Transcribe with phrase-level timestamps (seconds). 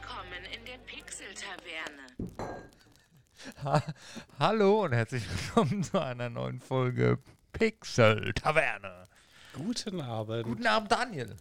[0.00, 2.42] Willkommen in der Pixel-Taverne.
[3.64, 3.82] Ha
[4.38, 7.18] Hallo und herzlich willkommen zu einer neuen Folge
[7.52, 9.06] Pixel Taverne.
[9.54, 10.44] Guten Abend.
[10.44, 11.34] Guten Abend, Daniel.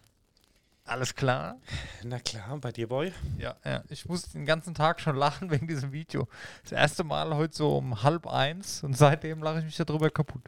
[0.86, 1.58] Alles klar?
[2.04, 3.14] Na klar, bei dir, Boy?
[3.38, 3.84] Ja, ja.
[3.90, 6.28] Ich muss den ganzen Tag schon lachen wegen diesem Video.
[6.64, 10.44] Das erste Mal heute so um halb eins und seitdem lache ich mich darüber kaputt.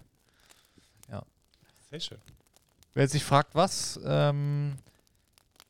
[1.90, 2.22] Sehr schön.
[2.94, 4.78] Wer sich fragt, was, ähm,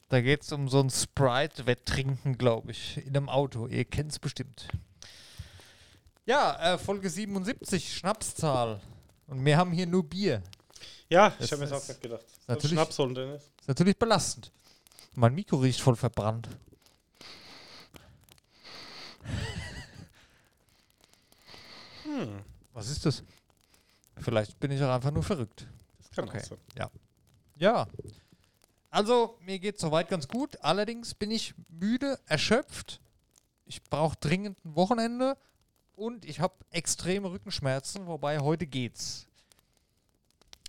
[0.10, 3.68] da geht es um so ein Sprite-Wetttrinken, glaube ich, in einem Auto.
[3.68, 4.68] Ihr kennt es bestimmt.
[6.26, 8.82] Ja, äh, Folge 77, Schnapszahl.
[9.28, 10.42] Und wir haben hier nur Bier.
[11.10, 12.26] Ja, Das ich habe mir das auch gerade gedacht.
[12.48, 13.44] natürlich- Schnaps holen, Dennis.
[13.60, 14.52] Ist natürlich belastend.
[15.16, 16.48] Mein Mikro riecht voll verbrannt.
[22.04, 22.42] Hm,
[22.74, 23.24] Was ist das?
[24.18, 25.68] Vielleicht bin ich auch einfach nur verrückt.
[26.00, 26.42] das kann Okay.
[26.44, 26.58] sein.
[27.58, 27.88] Ja.
[28.98, 30.58] Also, mir geht soweit ganz gut.
[30.64, 33.00] Allerdings bin ich müde, erschöpft.
[33.66, 35.38] Ich brauche dringend ein Wochenende.
[35.96, 39.28] Und ich habe extreme Rückenschmerzen, wobei heute geht's.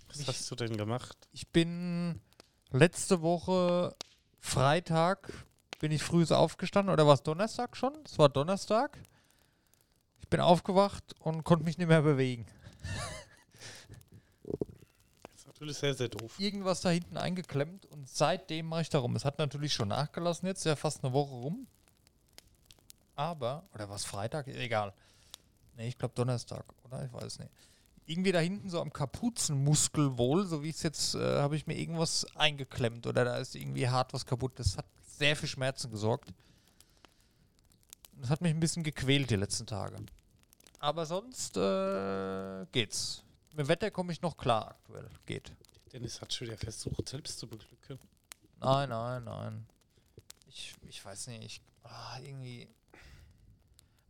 [0.09, 1.17] Was Ich- hast du denn gemacht?
[1.31, 2.21] Ich bin
[2.69, 3.95] letzte Woche
[4.39, 5.31] Freitag
[5.79, 7.93] bin ich früh aufgestanden oder war es Donnerstag schon?
[8.05, 9.01] Es war Donnerstag.
[10.19, 12.45] Ich bin aufgewacht und konnte mich nicht mehr bewegen.
[15.59, 16.39] Natürlich sehr, sehr doof.
[16.39, 19.17] Irgendwas da hinten eingeklemmt und seitdem mache ich darum.
[19.17, 21.67] Es hat natürlich schon nachgelassen jetzt, ja fast eine Woche rum.
[23.15, 24.47] Aber, oder was Freitag?
[24.47, 24.93] Egal.
[25.75, 27.03] Nee, ich glaube Donnerstag, oder?
[27.03, 27.51] Ich weiß nicht.
[28.05, 31.77] Irgendwie da hinten so am Kapuzenmuskel wohl, so wie es jetzt, äh, habe ich mir
[31.77, 34.53] irgendwas eingeklemmt oder da ist irgendwie hart was kaputt.
[34.55, 34.85] Das hat
[35.17, 36.33] sehr für Schmerzen gesorgt.
[38.13, 39.97] Das hat mich ein bisschen gequält die letzten Tage.
[40.79, 43.23] Aber sonst äh, geht's.
[43.51, 45.09] Mit dem Wetter komme ich noch klar aktuell.
[45.25, 45.51] Geht.
[45.91, 47.99] Dennis hat schon wieder versucht, selbst zu beglücken.
[48.59, 49.65] Nein, nein, nein.
[50.47, 52.67] Ich, ich weiß nicht, ich, ah, irgendwie.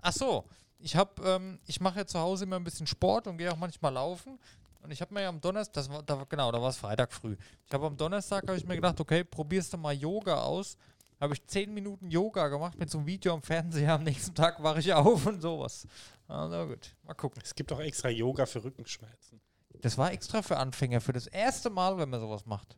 [0.01, 0.45] Ach so,
[0.79, 3.57] ich habe, ähm, ich mache ja zu Hause immer ein bisschen Sport und gehe auch
[3.57, 4.39] manchmal laufen.
[4.81, 6.77] Und ich habe mir ja am Donnerstag, das war, da, war- genau, da war es
[6.77, 7.35] Freitag früh.
[7.65, 10.77] Ich habe am Donnerstag, habe ich mir gedacht, okay, probierst du mal Yoga aus.
[11.19, 13.93] Habe ich 10 Minuten Yoga gemacht mit so einem Video am Fernseher.
[13.95, 15.85] Am nächsten Tag wache ich auf und sowas.
[16.29, 17.41] Also gut, mal gucken.
[17.43, 19.41] Es gibt auch extra Yoga für Rückenschmerzen.
[19.81, 22.77] Das war extra für Anfänger, für das erste Mal, wenn man sowas macht.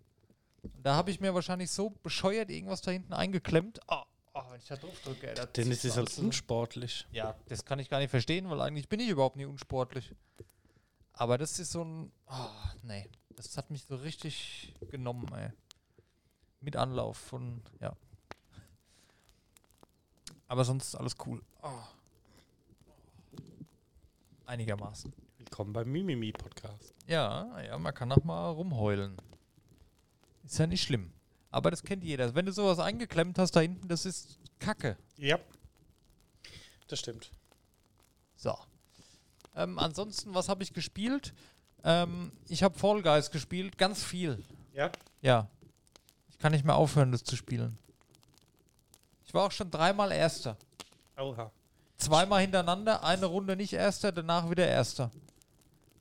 [0.82, 3.82] Da habe ich mir wahrscheinlich so bescheuert irgendwas da hinten eingeklemmt.
[3.90, 4.04] Oh,
[4.34, 7.06] oh, wenn ich da drauf drücke, ey, da Dennis ist halt unsportlich.
[7.12, 10.16] Ja, das kann ich gar nicht verstehen, weil eigentlich bin ich überhaupt nie unsportlich.
[11.14, 12.12] Aber das ist so ein.
[12.28, 12.50] Oh,
[12.84, 13.10] nee.
[13.36, 15.52] Das hat mich so richtig genommen, ey.
[16.62, 17.62] Mit Anlauf von.
[17.82, 17.98] Ja.
[20.48, 21.42] Aber sonst ist alles cool.
[21.62, 21.70] Oh.
[24.52, 25.14] Einigermaßen.
[25.38, 26.94] Willkommen beim Mimimi-Podcast.
[27.08, 29.16] Ja, ja, man kann auch mal rumheulen.
[30.44, 31.14] Ist ja nicht schlimm.
[31.52, 32.36] Aber das kennt jeder.
[32.36, 34.98] Wenn du sowas eingeklemmt hast da hinten, das ist Kacke.
[35.16, 35.40] Ja.
[36.90, 37.32] Das stimmt.
[38.36, 38.54] So.
[39.56, 41.34] Ähm, ansonsten, was habe ich gespielt?
[41.86, 44.44] Ähm, ich habe Fall Guys gespielt, ganz viel.
[44.74, 44.92] Ja?
[45.22, 45.48] Ja.
[46.30, 47.78] Ich kann nicht mehr aufhören, das zu spielen.
[49.24, 50.58] Ich war auch schon dreimal Erster.
[51.16, 51.54] Oha.
[52.02, 55.12] Zweimal hintereinander, eine Runde nicht Erster, danach wieder Erster.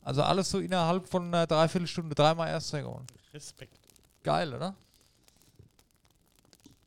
[0.02, 3.06] Also alles so innerhalb von einer Dreiviertelstunde dreimal Erster geworden.
[3.34, 3.78] Respekt.
[4.22, 4.74] Geil, oder?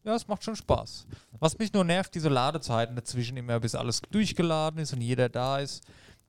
[0.03, 1.06] Ja, es macht schon Spaß.
[1.40, 5.59] Was mich nur nervt, diese Ladezeiten dazwischen immer, bis alles durchgeladen ist und jeder da
[5.59, 5.84] ist.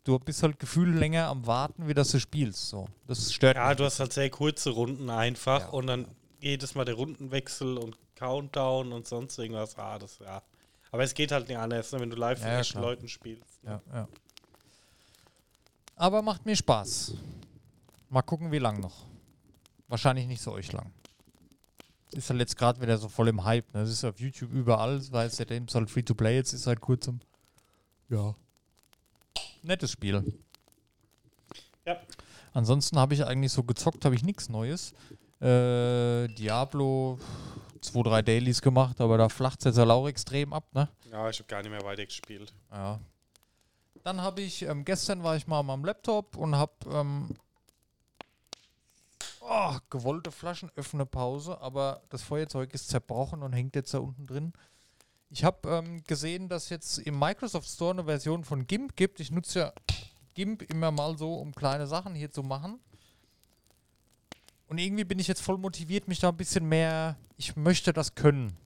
[0.05, 2.69] Du bist halt gefühlt länger am Warten, wie dass du spielst.
[2.69, 2.87] So.
[3.07, 3.79] Das stört Ja, mich.
[3.79, 5.69] du hast halt sehr kurze Runden einfach Ja.
[5.71, 6.07] und dann
[6.41, 9.77] jedes Mal der Rundenwechsel und Countdown und sonst irgendwas.
[9.79, 10.43] Ah, das, ja.
[10.95, 12.81] Aber es geht halt nicht anders, ne, wenn du live Ja, mit ja, echten.
[12.81, 13.59] Leuten spielst.
[13.65, 14.07] Ja, ja.
[15.97, 17.15] Aber macht mir Spaß.
[18.11, 19.05] Mal gucken, wie lang noch.
[19.89, 20.93] Wahrscheinlich nicht so euch lang.
[22.13, 23.75] Ist halt jetzt gerade wieder so voll im Hype.
[23.75, 23.81] Ne?
[23.81, 26.63] Das ist auf YouTube überall, weil es seitdem es halt free to play jetzt ist
[26.63, 27.19] seit kurzem.
[28.09, 28.37] Ja.
[29.65, 30.23] Nettes Spiel.
[31.85, 31.97] Ja.
[32.53, 34.95] Ansonsten habe ich eigentlich so gezockt, habe ich nichts Neues.
[35.41, 37.19] Äh, Diablo,
[37.85, 40.89] zwei, drei Dailies gemacht, aber da flacht es jetzt halt auch extrem ab, ne?
[41.11, 42.53] Ja, ich habe gar nicht mehr weiter gespielt.
[42.71, 42.99] Ja.
[44.03, 47.37] Dann habe ich, ähm, gestern war ich mal am Laptop und habe ähm,
[49.41, 54.53] oh, gewollte Flaschenöffnerpause, aber das Feuerzeug ist zerbrochen und hängt jetzt da unten drin.
[55.31, 59.21] Ich habe ähm, gesehen, dass jetzt im Microsoft Store eine Version von GIMP gibt.
[59.21, 59.73] Ich nutze ja
[60.35, 62.81] GIMP immer mal so, um kleine Sachen hier zu machen.
[64.75, 67.17] Und irgendwie bin ich jetzt voll motiviert, mich da ein bisschen mehr.
[67.37, 68.57] Ich möchte das können.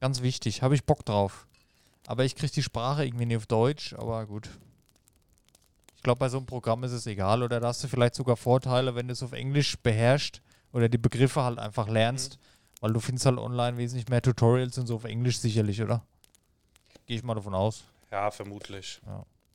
[0.00, 1.46] Ganz wichtig, habe ich Bock drauf.
[2.08, 4.50] Aber ich kriege die Sprache irgendwie nicht auf Deutsch, aber gut.
[5.94, 7.44] Ich glaube, bei so einem Programm ist es egal.
[7.44, 10.42] Oder da hast du vielleicht sogar Vorteile, wenn du es auf Englisch beherrschst
[10.72, 12.40] oder die Begriffe halt einfach lernst.
[12.80, 16.04] Weil du findest halt online wesentlich mehr Tutorials und so auf Englisch sicherlich, oder?
[17.06, 17.84] Gehe ich mal davon aus.
[18.10, 19.00] Ja, vermutlich.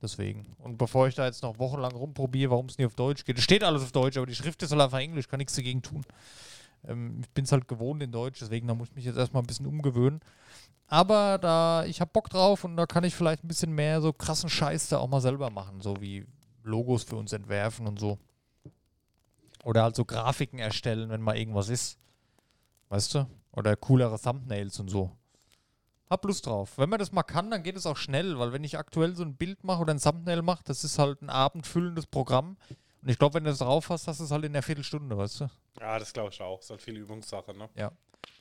[0.02, 0.56] Deswegen.
[0.58, 3.40] Und bevor ich da jetzt noch wochenlang rumprobiere, warum es nie auf Deutsch geht.
[3.40, 6.04] Steht alles auf Deutsch, aber die Schrift ist halt einfach Englisch, kann nichts dagegen tun.
[6.88, 9.44] Ähm, ich bin es halt gewohnt in Deutsch, deswegen da muss ich mich jetzt erstmal
[9.44, 10.22] ein bisschen umgewöhnen.
[10.88, 14.12] Aber da, ich habe Bock drauf und da kann ich vielleicht ein bisschen mehr so
[14.12, 16.26] krassen Scheiß da auch mal selber machen, so wie
[16.64, 18.18] Logos für uns entwerfen und so.
[19.64, 21.98] Oder halt so Grafiken erstellen, wenn mal irgendwas ist.
[22.90, 23.28] Weißt du?
[23.52, 25.12] Oder coolere Thumbnails und so.
[26.12, 26.78] Hab Lust drauf.
[26.78, 29.24] Wenn man das mal kann, dann geht es auch schnell, weil wenn ich aktuell so
[29.24, 32.58] ein Bild mache oder ein Thumbnail mache, das ist halt ein abendfüllendes Programm.
[33.02, 35.18] Und ich glaube, wenn du das drauf hast, hast du es halt in der Viertelstunde,
[35.18, 35.50] weißt du?
[35.80, 36.60] Ja, das glaube ich auch.
[36.60, 37.70] Ist halt viel Übungssache, ne?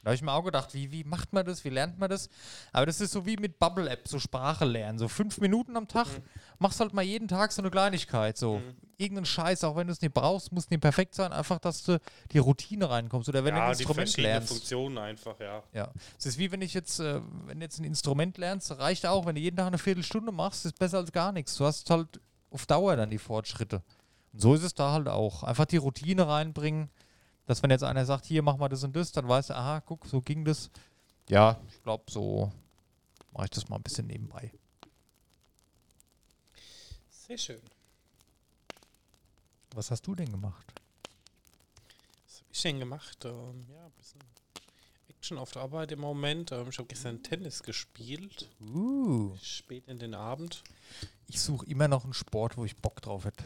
[0.03, 2.31] Da habe ich mir auch gedacht, wie, wie macht man das, wie lernt man das?
[2.73, 4.99] Aber das ist so wie mit Bubble App, so Sprache lernen.
[4.99, 6.23] So fünf Minuten am Tag, Mhm.
[6.59, 8.38] machst halt mal jeden Tag so eine Kleinigkeit.
[8.38, 8.77] So Mhm.
[8.97, 11.99] irgendeinen Scheiß, auch wenn du es nicht brauchst, muss nicht perfekt sein, einfach, dass du
[12.32, 13.29] die Routine reinkommst.
[13.29, 14.49] Oder wenn du ja, ein die Instrument verschiedenen lernst.
[14.49, 15.62] Funktionen einfach, ja.
[15.75, 15.93] Ja.
[16.19, 19.26] Es ist wie wenn ich jetzt, äh, wenn du jetzt ein Instrument lernst, reicht auch,
[19.26, 21.56] wenn du jeden Tag eine Viertelstunde machst, ist besser als gar nichts.
[21.56, 23.83] Du hast halt auf Dauer dann die Fortschritte.
[24.33, 25.43] Und so ist es da halt auch.
[25.43, 26.88] Einfach die Routine reinbringen,
[27.46, 29.81] dass wenn jetzt einer sagt, hier mach mal das und das, dann weißt du, aha,
[29.81, 30.70] guck, so ging das.
[31.28, 32.52] Ja, ich glaube, so
[33.32, 34.52] mache ich das mal ein bisschen nebenbei.
[37.08, 37.60] Sehr schön.
[39.75, 40.72] Was hast du denn gemacht?
[42.26, 43.25] Was habe ich denn gemacht?
[43.25, 44.20] Ähm, ja, ein bisschen
[45.08, 46.50] Action auf der Arbeit im Moment.
[46.50, 48.48] Ähm, ich habe gestern Tennis gespielt.
[48.60, 49.37] Uh.
[49.40, 50.64] Spät in den Abend.
[51.28, 53.44] Ich suche immer noch einen Sport, wo ich Bock drauf hätte.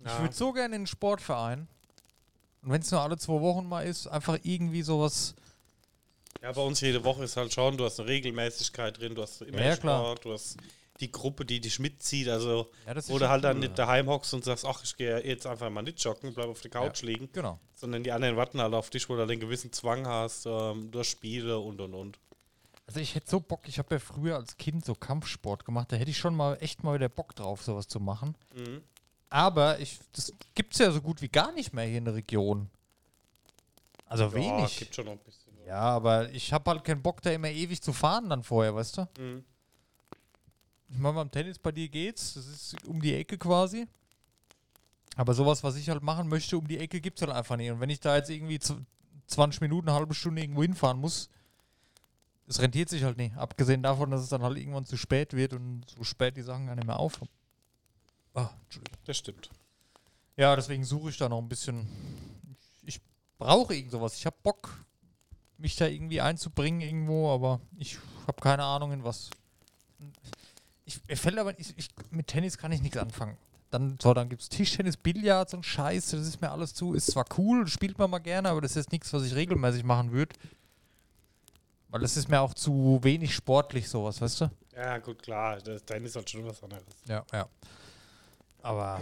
[0.00, 0.20] Ich Ja.
[0.20, 1.68] würde so gerne in einen Sportverein.
[2.68, 5.34] Und wenn es nur alle zwei Wochen mal ist, einfach irgendwie sowas.
[6.42, 9.40] Ja, bei uns jede Woche ist halt schon, du hast eine Regelmäßigkeit drin, du hast
[9.40, 9.74] immer Ja.
[9.74, 10.58] Sport, du hast
[11.00, 13.86] die Gruppe, die dich mitzieht, also Ja, schon halt dann cool, nicht ja.
[13.86, 16.70] daheim hockst und sagst, ach, ich gehe jetzt einfach mal nicht joggen, bleib auf der
[16.70, 17.58] Couch liegen, Genau.
[17.74, 20.90] sondern die anderen warten halt auf dich, wo du halt einen gewissen Zwang hast, ähm,
[20.90, 22.18] durch Spiele und und und.
[22.86, 25.96] Also ich hätte so Bock, ich habe ja früher als Kind so Kampfsport gemacht, da
[25.96, 28.34] hätte ich schon mal echt mal wieder Bock drauf, sowas zu machen.
[28.54, 28.82] Mhm.
[29.30, 32.14] Aber ich, das gibt es ja so gut wie gar nicht mehr hier in der
[32.14, 32.68] Region.
[34.06, 34.78] Also Ja, wenig.
[34.78, 35.52] gibt schon noch ein bisschen.
[35.66, 38.96] Ja, aber ich habe halt keinen Bock, da immer ewig zu fahren dann vorher, weißt
[38.98, 39.08] du?
[39.18, 39.44] Mhm.
[40.90, 43.86] Ich meine, beim Tennis bei dir geht's, das ist um die Ecke quasi.
[45.16, 47.70] Aber sowas, was ich halt machen möchte, um die Ecke gibt es halt einfach nicht.
[47.70, 48.82] Und wenn ich da jetzt irgendwie zw-
[49.26, 51.28] 20 Minuten, eine halbe Stunde irgendwo hinfahren muss,
[52.46, 53.36] es rentiert sich halt nicht.
[53.36, 56.66] Abgesehen davon, dass es dann halt irgendwann zu spät wird und so spät die Sachen
[56.66, 57.20] gar nicht mehr auf.
[58.38, 58.98] Ah, Entschuldigung.
[59.04, 59.50] Das stimmt.
[60.36, 61.88] Ja, deswegen suche ich da noch ein bisschen.
[62.84, 63.00] Ich,
[63.38, 64.16] brauche irgend sowas.
[64.16, 64.84] Ich habe Bock,
[65.56, 69.30] mich da irgendwie einzubringen irgendwo, aber ich habe keine Ahnung in was.
[70.84, 73.36] Ich, mir fällt aber, ich, ich, mit Tennis kann ich nichts anfangen.
[73.70, 76.94] Dann, so, dann gibt es Tischtennis, Billard und Scheiß, das ist mir alles zu.
[76.94, 79.82] Ist zwar cool, spielt man mal gerne, aber das ist jetzt nichts, was ich regelmäßig
[79.84, 80.34] machen würde.
[81.88, 84.50] Weil das ist mir auch zu wenig sportlich, sowas, weißt du?
[84.74, 86.84] Ja, gut, klar, das Tennis ist halt schon was anderes.
[87.06, 87.48] Ja, ja.
[88.62, 89.00] Aber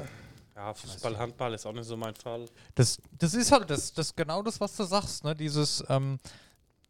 [0.54, 2.46] Ja, Fußball, Handball ist auch nicht so mein Fall.
[2.74, 5.34] Das, das ist halt das, das genau das, was du sagst, ne?
[5.34, 6.18] Dieses, ähm,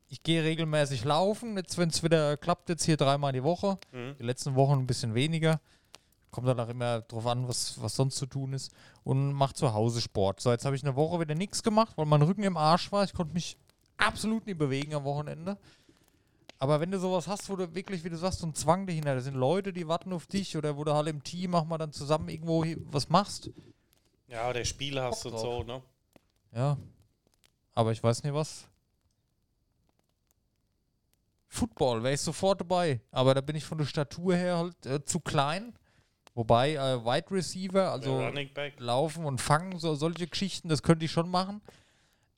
[0.08, 3.76] ich gehe regelmäßig laufen, jetzt wenn es wieder klappt, jetzt hier dreimal die Woche.
[3.92, 4.14] Mhm.
[4.18, 5.60] Die letzten Wochen ein bisschen weniger.
[6.30, 8.70] Kommt dann auch immer drauf an, was, was sonst zu tun ist.
[9.02, 10.40] Und mach zu Hause Sport.
[10.40, 13.04] So, jetzt habe ich eine Woche wieder nichts gemacht, weil mein Rücken im Arsch war.
[13.04, 13.56] Ich konnte mich
[13.96, 15.56] absolut nicht bewegen am Wochenende.
[16.58, 19.14] Aber wenn du sowas hast, wo du wirklich, wie du sagst, so ein Zwang dahinter,
[19.14, 21.78] da sind Leute, die warten auf dich oder wo du halt im Team auch mal
[21.78, 23.50] dann zusammen irgendwo was machst.
[24.28, 25.82] Ja, der Spiel hast Bock und so, ne?
[26.52, 26.78] Ja.
[27.74, 28.66] Aber ich weiß nicht was.
[31.48, 33.00] Football wäre ich sofort dabei.
[33.10, 35.74] Aber da bin ich von der Statur her halt äh, zu klein.
[36.34, 38.30] Wobei äh, Wide Receiver, also
[38.78, 41.62] laufen und fangen, so solche Geschichten, das könnte ich schon machen.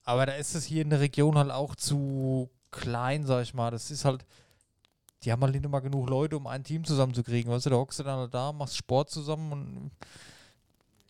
[0.04, 3.70] Aber da ist es hier in der Region halt auch zu klein, sag ich mal.
[3.70, 4.24] Das ist halt,
[5.22, 7.52] die haben halt nicht immer genug Leute, um ein Team zusammenzukriegen.
[7.52, 9.90] Weißt du, da hockst du dann halt da, machst Sport zusammen und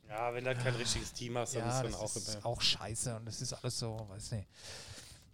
[0.09, 2.35] Ja, wenn du halt kein richtiges Team hast, dann ja, ist dann das auch ist
[2.35, 2.47] immer.
[2.47, 4.49] auch scheiße und das ist alles so, weiß nicht.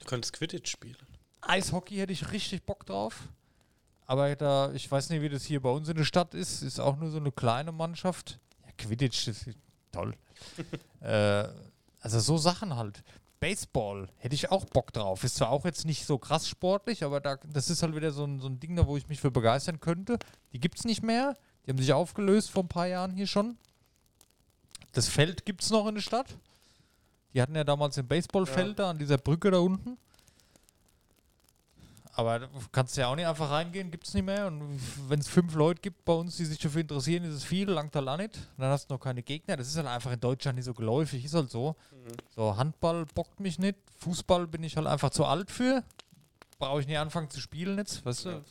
[0.01, 0.97] Du könntest Quidditch spielen.
[1.43, 3.29] Eishockey hätte ich richtig Bock drauf.
[4.07, 6.63] Aber da, ich weiß nicht, wie das hier bei uns in der Stadt ist.
[6.63, 8.39] Ist auch nur so eine kleine Mannschaft.
[8.63, 9.59] Ja, Quidditch, das ist
[9.93, 10.15] toll.
[11.01, 11.49] äh,
[12.01, 13.03] also so Sachen halt.
[13.45, 15.23] Baseball hätte ich auch Bock drauf.
[15.23, 18.25] Ist zwar auch jetzt nicht so krass sportlich, aber da, das ist halt wieder so
[18.25, 20.19] ein, so ein Ding, da wo ich mich für begeistern könnte.
[20.55, 21.35] Die gibt es nicht mehr.
[21.67, 23.59] Die haben sich aufgelöst vor ein paar Jahren hier schon.
[24.93, 26.39] Das Feld gibt es noch in der Stadt.
[27.35, 29.99] Die hatten ja damals ein Baseballfeld da an dieser Brücke da unten.
[32.17, 34.47] Aber du kannst ja auch nicht einfach reingehen, gibt es nicht mehr.
[34.47, 37.69] Und wenn es fünf Leute gibt bei uns, die sich dafür interessieren, ist es viel,
[37.69, 38.39] langt halt auch nicht.
[38.57, 39.57] Dann hast du noch keine Gegner.
[39.57, 41.75] Das ist halt einfach in Deutschland nicht so geläufig, ist halt so.
[42.37, 43.79] So, Handball bockt mich nicht.
[43.99, 45.83] Fußball bin ich halt einfach zu alt für.
[46.59, 48.45] Brauche ich nicht anfangen zu spielen jetzt, weißt du?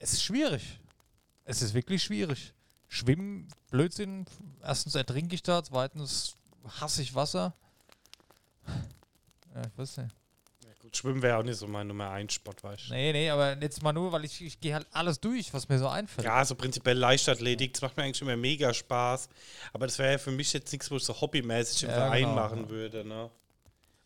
[0.00, 0.80] Es ist schwierig.
[1.44, 2.54] Es ist wirklich schwierig.
[2.88, 4.26] Schwimmen, Blödsinn.
[4.62, 6.36] Erstens ertrinke ich da, zweitens
[6.80, 7.54] hasse ich Wasser.
[9.54, 10.14] Ja, ich weiß nicht.
[10.86, 12.94] Gut, Schwimmen wäre auch nicht so mein Nummer 1 Sport, weißt du.
[12.94, 15.80] Nee, nee, aber jetzt mal nur, weil ich, ich gehe halt alles durch, was mir
[15.80, 16.24] so einfällt.
[16.24, 19.28] Ja, so prinzipiell Leichtathletik, das macht mir eigentlich immer mega Spaß.
[19.72, 22.22] Aber das wäre ja für mich jetzt nichts, wo ich so hobbymäßig im Ja, Verein
[22.22, 22.70] genau, machen ja.
[22.70, 23.04] würde.
[23.04, 23.28] Ne?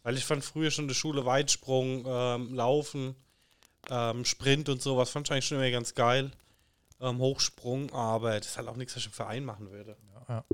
[0.05, 3.15] Weil ich fand früher schon in der Schule Weitsprung, ähm, Laufen,
[3.91, 6.31] ähm, Sprint und sowas, fand ich eigentlich schon immer ganz geil.
[6.99, 9.99] Ähm, Hochsprung, aber das ist halt auch nichts, was ich im Verein machen würde.
[10.31, 10.45] Ja.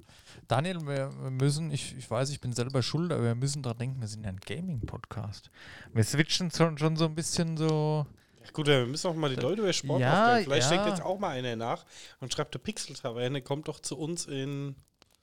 [0.49, 4.01] Daniel, wir, müssen, ich, ich weiß, ich bin selber schuld, aber wir müssen daran denken,
[4.01, 5.51] wir sind ja ein Gaming-Podcast.
[5.93, 8.07] Wir switchen schon, schon so ein bisschen so.
[8.43, 10.45] Ja, gut, wir müssen auch mal die Leute über Sport Ja, aufklären.
[10.45, 10.77] Vielleicht ja.
[10.77, 11.85] denkt jetzt auch mal einer nach
[12.21, 14.77] und schreibt der Pixel-Taverne, kommt doch zu uns in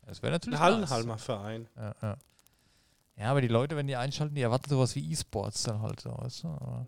[0.06, 0.60] Das wäre natürlich.
[0.60, 0.64] den.
[0.64, 1.68] Hallenhalmer Verein.
[1.76, 2.18] Ja, ja.
[3.18, 6.12] ja, aber die Leute, wenn die einschalten, die erwarten sowas wie E-Sports dann halt so.
[6.16, 6.50] Weißt du?
[6.50, 6.86] aber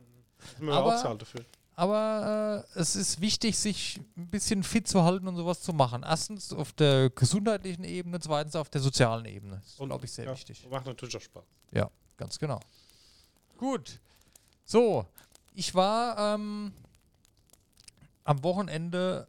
[0.60, 1.44] wir Aber- auch zahlen dafür.
[1.76, 6.04] Aber äh, es ist wichtig, sich ein bisschen fit zu halten und sowas zu machen.
[6.04, 9.58] Erstens auf der gesundheitlichen Ebene, zweitens auf der sozialen Ebene.
[9.58, 10.68] Das ist, glaube ich, sehr ja, wichtig.
[10.70, 11.44] Macht natürlich auch Spaß.
[11.72, 12.60] Ja, ganz genau.
[13.58, 14.00] Gut.
[14.64, 15.06] So,
[15.54, 16.74] ich war ähm,
[18.24, 19.28] am Wochenende,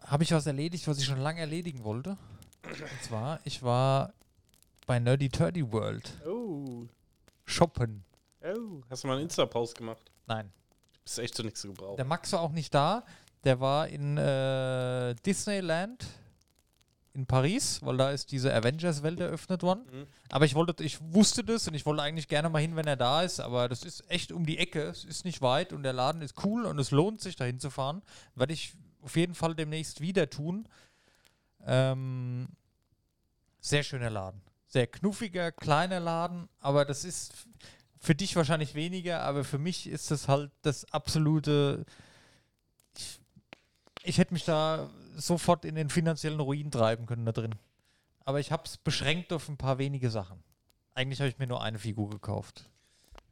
[0.00, 2.16] habe ich was erledigt, was ich schon lange erledigen wollte.
[2.64, 4.12] Und zwar, ich war
[4.86, 6.86] bei Nerdy Turdy World Oh.
[7.44, 8.04] shoppen.
[8.42, 8.82] Oh.
[8.90, 10.10] Hast du mal einen Insta-Post gemacht?
[10.26, 10.52] Nein,
[11.10, 11.96] Bist echt zu nichts zu gebrauchen.
[11.96, 13.04] der Max war auch nicht da.
[13.42, 16.06] Der war in äh, Disneyland
[17.14, 19.82] in Paris, weil da ist diese Avengers-Welt eröffnet worden.
[19.90, 20.06] Mhm.
[20.28, 22.94] Aber ich wollte, ich wusste das und ich wollte eigentlich gerne mal hin, wenn er
[22.94, 25.92] da ist, aber das ist echt um die Ecke, es ist nicht weit und der
[25.92, 28.02] Laden ist cool und es lohnt sich dahin zu fahren.
[28.36, 30.68] Werde ich auf jeden Fall demnächst wieder tun.
[31.66, 32.46] Ähm,
[33.60, 34.40] sehr schöner Laden.
[34.68, 37.32] Sehr knuffiger, kleiner Laden, aber das ist
[38.00, 41.84] für dich wahrscheinlich weniger, aber für mich ist das halt das absolute.
[42.96, 43.20] Ich,
[44.02, 47.54] ich hätte mich da sofort in den finanziellen Ruin treiben können da drin.
[48.24, 50.42] Aber ich habe es beschränkt auf ein paar wenige Sachen.
[50.94, 52.64] Eigentlich habe ich mir nur eine Figur gekauft.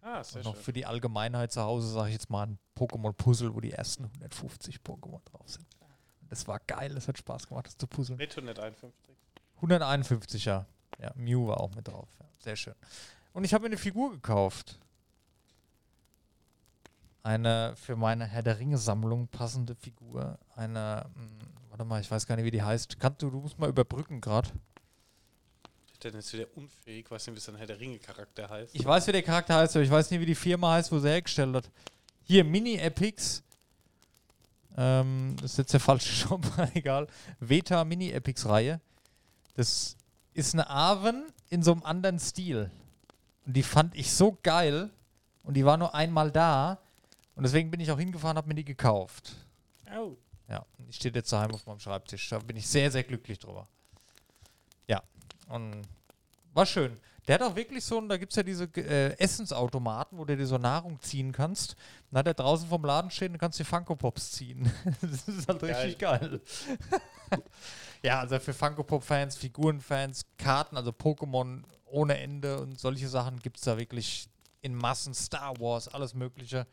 [0.03, 0.65] Ah, sehr Und noch schön.
[0.65, 4.77] für die Allgemeinheit zu Hause sage ich jetzt mal ein Pokémon-Puzzle, wo die ersten 150
[4.85, 5.67] Pokémon drauf sind.
[6.29, 8.19] Das war geil, das hat Spaß gemacht, das zu puzzeln.
[8.19, 9.17] Netto nicht 51.
[9.57, 10.67] 151, ja.
[11.01, 12.09] Ja, Mew war auch mit drauf.
[12.21, 12.75] Ja, sehr schön.
[13.33, 14.79] Und ich habe mir eine Figur gekauft.
[17.23, 20.39] Eine für meine Herr der Ringe-Sammlung passende Figur.
[20.57, 22.99] Eine, mh, warte mal, ich weiß gar nicht, wie die heißt.
[22.99, 24.49] Kannst du, du musst mal überbrücken gerade.
[26.03, 28.75] Der ist wieder unfähig, weiß nicht, wie sein Herr der Ringe-Charakter heißt.
[28.75, 30.99] Ich weiß, wie der Charakter heißt, aber ich weiß nicht, wie die Firma heißt, wo
[31.01, 31.71] sie hergestellt hat.
[32.23, 33.43] Hier, Mini Epics.
[34.77, 37.09] Ähm, das ist jetzt der falsche Shop, egal.
[37.41, 38.81] Veta Mini Epics Reihe.
[39.55, 39.97] Das
[40.35, 42.71] ist eine Aven in so einem anderen Stil.
[43.49, 44.91] Und die fand ich so geil.
[45.43, 46.79] Und die war nur einmal da.
[47.35, 49.37] Und deswegen bin ich auch hingefahren, habe mir die gekauft.
[49.91, 50.19] Oh.
[50.51, 52.29] Ja, und die steht jetzt daheim auf meinem Schreibtisch.
[52.29, 53.67] Da bin ich sehr, sehr glücklich drüber.
[54.87, 55.03] Ja,
[55.49, 55.81] und
[56.53, 57.01] war schön.
[57.27, 60.37] Der hat auch wirklich so, und da gibt es ja diese äh, Essensautomaten, wo du
[60.37, 61.75] dir so Nahrung ziehen kannst.
[62.11, 64.71] Dann hat er draußen vom Laden stehen und kannst dir Funko Pops ziehen.
[65.01, 65.75] das ist halt Geil.
[65.75, 66.41] richtig geil.
[68.03, 73.59] ja, also für Funko Pop-Fans, Figurenfans, Karten, also Pokémon ohne Ende und solche Sachen gibt
[73.59, 74.29] es da wirklich
[74.61, 75.15] in Massen.
[75.15, 76.67] Star Wars, alles Mögliche.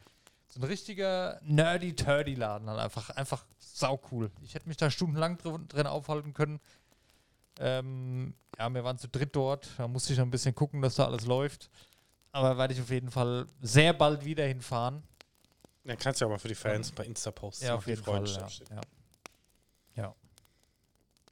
[0.47, 3.09] So ein richtiger nerdy-turdy-Laden halt einfach.
[3.11, 4.31] Einfach sau cool.
[4.41, 6.59] Ich hätte mich da stundenlang drin, drin aufhalten können.
[7.59, 9.69] Ähm, ja, wir waren zu dritt dort.
[9.77, 11.69] Da musste ich noch ein bisschen gucken, dass da alles läuft.
[12.31, 15.03] Aber werde ich auf jeden Fall sehr bald wieder hinfahren.
[15.85, 17.65] Dann kannst du ja mal für die Fans bei Insta posten.
[17.65, 18.25] Ja, auf jeden Fall.
[18.27, 18.47] Ja.
[18.71, 18.81] Ja.
[19.95, 20.15] ja.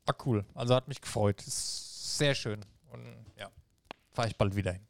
[0.06, 0.46] Ah, cool.
[0.54, 1.42] Also hat mich gefreut.
[1.42, 2.63] Ist sehr schön.
[2.92, 3.50] Und ja,
[4.13, 4.86] fahre ich bald wieder hin.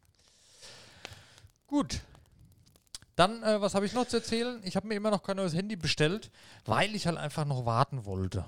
[1.67, 2.01] Gut.
[3.15, 4.59] Dann, äh, was habe ich noch zu erzählen?
[4.63, 6.31] Ich habe mir immer noch kein neues Handy bestellt,
[6.65, 8.45] weil ich halt einfach noch warten wollte.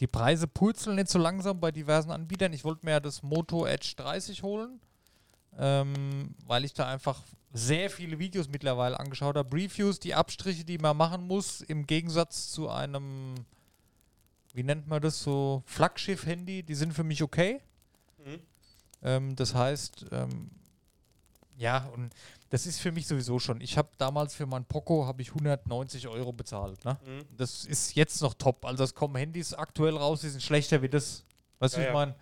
[0.00, 2.52] Die Preise purzeln nicht so langsam bei diversen Anbietern.
[2.52, 4.80] Ich wollte mir ja das Moto Edge 30 holen,
[5.58, 7.22] ähm, weil ich da einfach
[7.54, 9.56] sehr viele Videos mittlerweile angeschaut habe.
[9.56, 13.34] Reviews, die Abstriche, die man machen muss, im Gegensatz zu einem,
[14.52, 17.62] wie nennt man das, so Flaggschiff-Handy, die sind für mich okay.
[18.18, 18.40] Mhm.
[19.02, 20.50] Ähm, das heißt, ähm,
[21.56, 22.12] ja, und
[22.50, 23.60] das ist für mich sowieso schon.
[23.60, 26.84] Ich habe damals für mein Poco habe ich 190 Euro bezahlt.
[26.84, 26.98] Ne?
[27.04, 27.24] Mhm.
[27.36, 28.64] Das ist jetzt noch top.
[28.64, 31.24] Also es kommen Handys aktuell raus, die sind schlechter wie das.
[31.58, 31.94] Weißt du, Ja, ich ja.
[31.94, 32.14] meine?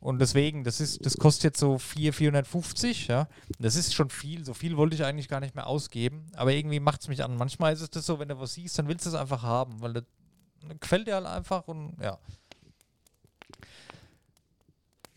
[0.00, 3.26] Und deswegen, das ist, das kostet jetzt so 4, 450, ja.
[3.58, 4.44] Das ist schon viel.
[4.44, 6.26] So viel wollte ich eigentlich gar nicht mehr ausgeben.
[6.34, 7.36] Aber irgendwie macht es mich an.
[7.36, 9.80] Manchmal ist es das so, wenn du was siehst, dann willst du es einfach haben,
[9.80, 10.04] weil das
[10.80, 12.18] gefällt dir halt einfach und ja.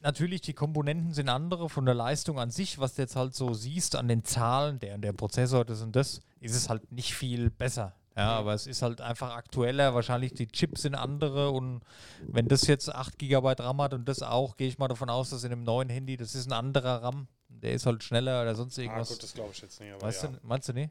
[0.07, 3.53] Natürlich, die Komponenten sind andere von der Leistung an sich, was du jetzt halt so
[3.53, 7.49] siehst an den Zahlen, der der Prozessor, das und das, ist es halt nicht viel
[7.49, 7.93] besser.
[8.15, 11.81] Ja, aber es ist halt einfach aktueller, wahrscheinlich die Chips sind andere und
[12.25, 15.31] wenn das jetzt 8 GB RAM hat und das auch, gehe ich mal davon aus,
[15.31, 18.55] dass in einem neuen Handy, das ist ein anderer RAM, der ist halt schneller oder
[18.55, 19.09] sonst irgendwas.
[19.09, 19.91] Ah, gut, das glaube ich jetzt nicht.
[19.91, 20.29] Aber weißt ja.
[20.29, 20.89] du, meinst du nicht?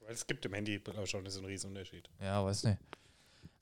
[0.00, 2.10] Weil es gibt im Handy schon so einen riesen Unterschied.
[2.20, 2.78] Ja, weiß nicht.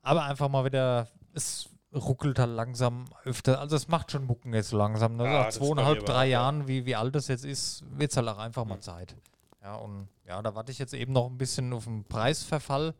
[0.03, 3.61] Aber einfach mal wieder, es ruckelt halt langsam öfter.
[3.61, 5.17] Also es macht schon Mucken jetzt so langsam.
[5.17, 5.25] Ne?
[5.25, 6.31] Ja, Nach zweieinhalb, drei auch.
[6.31, 9.15] Jahren, wie, wie alt das jetzt ist, wird es halt auch einfach mal Zeit.
[9.63, 12.95] Ja, und ja, da warte ich jetzt eben noch ein bisschen auf den Preisverfall.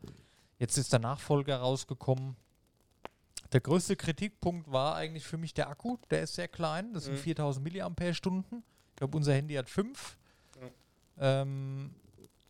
[0.59, 2.35] Jetzt ist der Nachfolger rausgekommen.
[3.51, 5.97] Der größte Kritikpunkt war eigentlich für mich der Akku.
[6.09, 6.93] Der ist sehr klein.
[6.93, 7.19] Das sind Mhm.
[7.19, 8.63] 4000 Milliampere-Stunden.
[8.91, 10.17] Ich glaube, unser Handy hat 5.
[11.19, 11.93] Ähm,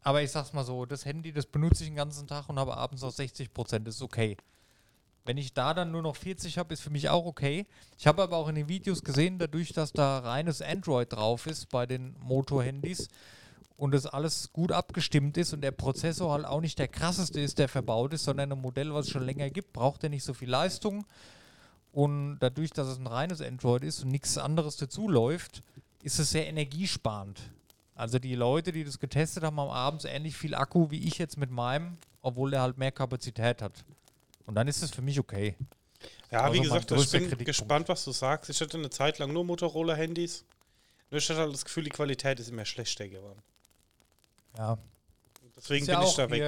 [0.02, 2.76] aber ich sag's mal so, das Handy, das benutze ich den ganzen Tag und habe
[2.78, 3.88] abends noch 60 Prozent.
[3.88, 4.38] Das ist okay.
[5.25, 7.65] Wenn ich da dann nur noch 40 habe, ist für mich auch okay.
[7.98, 11.70] Ich habe aber auch in den Videos gesehen, dadurch, dass da reines Android drauf ist
[11.70, 13.08] bei den Moto-Handys
[13.77, 17.58] und das alles gut abgestimmt ist und der Prozessor halt auch nicht der krasseste ist,
[17.58, 20.34] der verbaut ist, sondern ein Modell, was es schon länger gibt, braucht er nicht so
[20.34, 21.06] viel Leistung.
[21.94, 25.63] Und dadurch, dass es ein reines Android ist und nichts anderes dazu läuft,
[26.01, 27.39] ist es sehr energiesparend.
[27.96, 31.38] Also die Leute, die das getestet haben, haben abends ähnlich viel Akku wie ich jetzt
[31.38, 33.86] mit meinem, obwohl der halt mehr Kapazität hat.
[34.46, 35.56] Und dann ist es für mich okay.
[36.32, 37.46] Ja, Also wie gesagt, ich bin Kritikpunkt.
[37.46, 38.50] gespannt, was du sagst.
[38.50, 40.44] Ich hatte eine Zeit lang nur Motorola-Handys.
[41.12, 43.42] Nur ich hatte halt das Gefühl, die Qualität ist immer schlechter geworden.
[44.58, 44.78] Ja.
[45.56, 46.42] Deswegen ja bin ich da weg.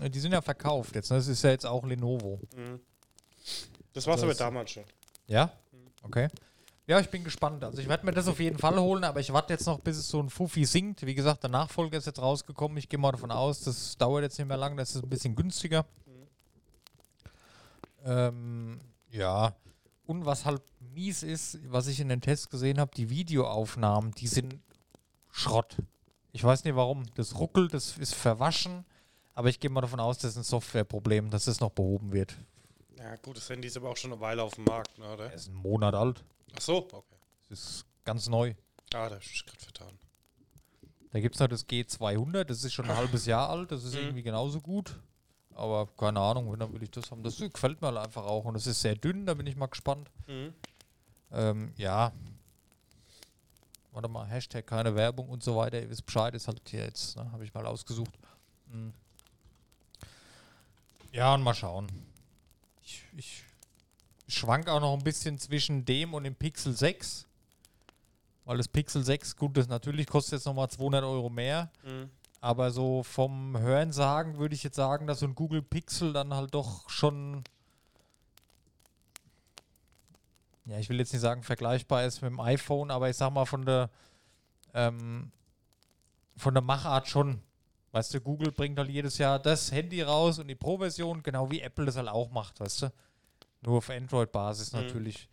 [0.00, 1.10] hier- die sind ja verkauft jetzt.
[1.10, 1.16] Ne?
[1.18, 2.40] Das ist ja jetzt auch Lenovo.
[3.92, 4.84] Das war es Also aber damals schon.
[5.26, 5.52] Ja?
[6.02, 6.28] Okay.
[6.86, 7.62] Ja, ich bin gespannt.
[7.62, 9.98] Also ich werde mir das auf jeden Fall holen, aber ich warte jetzt noch, bis
[9.98, 11.04] es so ein Fuffi sinkt.
[11.04, 12.78] Wie gesagt, der Nachfolger ist jetzt rausgekommen.
[12.78, 15.36] Ich gehe mal davon aus, das dauert jetzt nicht mehr lang, das ist ein bisschen
[15.36, 15.84] günstiger.
[18.08, 19.54] Ähm, ja.
[20.06, 24.26] Und was halt mies ist, was ich in den Tests gesehen habe, die Videoaufnahmen, die
[24.26, 24.58] sind
[25.30, 25.76] Schrott.
[26.32, 27.04] Ich weiß nicht warum.
[27.14, 28.84] Das ruckelt, das ist verwaschen.
[29.34, 32.36] Aber ich gehe mal davon aus, das ist ein Softwareproblem, dass das noch behoben wird.
[32.96, 35.26] Ja, gut, das Handy ist aber auch schon eine Weile auf dem Markt, ne, oder?
[35.26, 36.24] Er ist ein Monat alt.
[36.56, 37.16] Ach so, okay.
[37.48, 38.54] Das ist ganz neu.
[38.94, 39.98] Ah, da hab ich mich gerade vertan.
[41.10, 43.94] Da gibt es noch das G200, das ist schon ein halbes Jahr alt, das ist
[43.94, 44.00] Mhm.
[44.00, 44.98] irgendwie genauso gut.
[45.58, 47.22] Aber keine Ahnung, wenn dann will ich das haben.
[47.22, 49.66] Das gefällt mir halt einfach auch und es ist sehr dünn, da bin ich mal
[49.66, 50.08] gespannt.
[50.26, 50.54] Mhm.
[51.32, 52.12] Ähm, ja.
[53.92, 55.80] Warte mal, Hashtag keine Werbung und so weiter.
[55.80, 58.12] Ihr wisst Bescheid, ist halt hier jetzt, ne, habe ich mal ausgesucht.
[58.70, 58.92] Hm.
[61.10, 61.88] Ja, und mal schauen.
[62.82, 63.44] Ich, ich
[64.28, 67.26] schwank auch noch ein bisschen zwischen dem und dem Pixel 6.
[68.44, 71.70] Weil das Pixel 6, gut, das natürlich kostet jetzt nochmal 200 Euro mehr.
[71.82, 72.10] Mhm.
[72.40, 76.54] Aber so vom Hörensagen würde ich jetzt sagen, dass so ein Google Pixel dann halt
[76.54, 77.42] doch schon,
[80.66, 83.46] ja, ich will jetzt nicht sagen vergleichbar ist mit dem iPhone, aber ich sag mal
[83.46, 83.90] von der,
[84.74, 85.32] ähm,
[86.36, 87.42] von der Machart schon.
[87.90, 91.60] Weißt du, Google bringt halt jedes Jahr das Handy raus und die Pro-Version, genau wie
[91.62, 92.92] Apple das halt auch macht, weißt du.
[93.62, 94.80] Nur auf Android-Basis Mhm.
[94.80, 95.28] natürlich.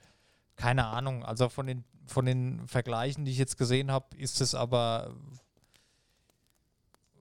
[0.56, 1.24] Keine Ahnung.
[1.26, 5.14] Also von den, von den Vergleichen, die ich jetzt gesehen habe, ist es aber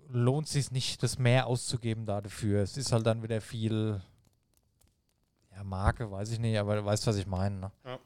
[0.08, 2.62] lohnt sich nicht, das mehr auszugeben da dafür.
[2.62, 4.00] Es ist halt dann wieder viel
[5.54, 7.56] ja, Marke, weiß ich nicht, aber du weißt, was ich meine.
[7.56, 7.72] Ne?
[7.84, 7.98] Ja.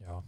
[0.00, 0.22] Ja.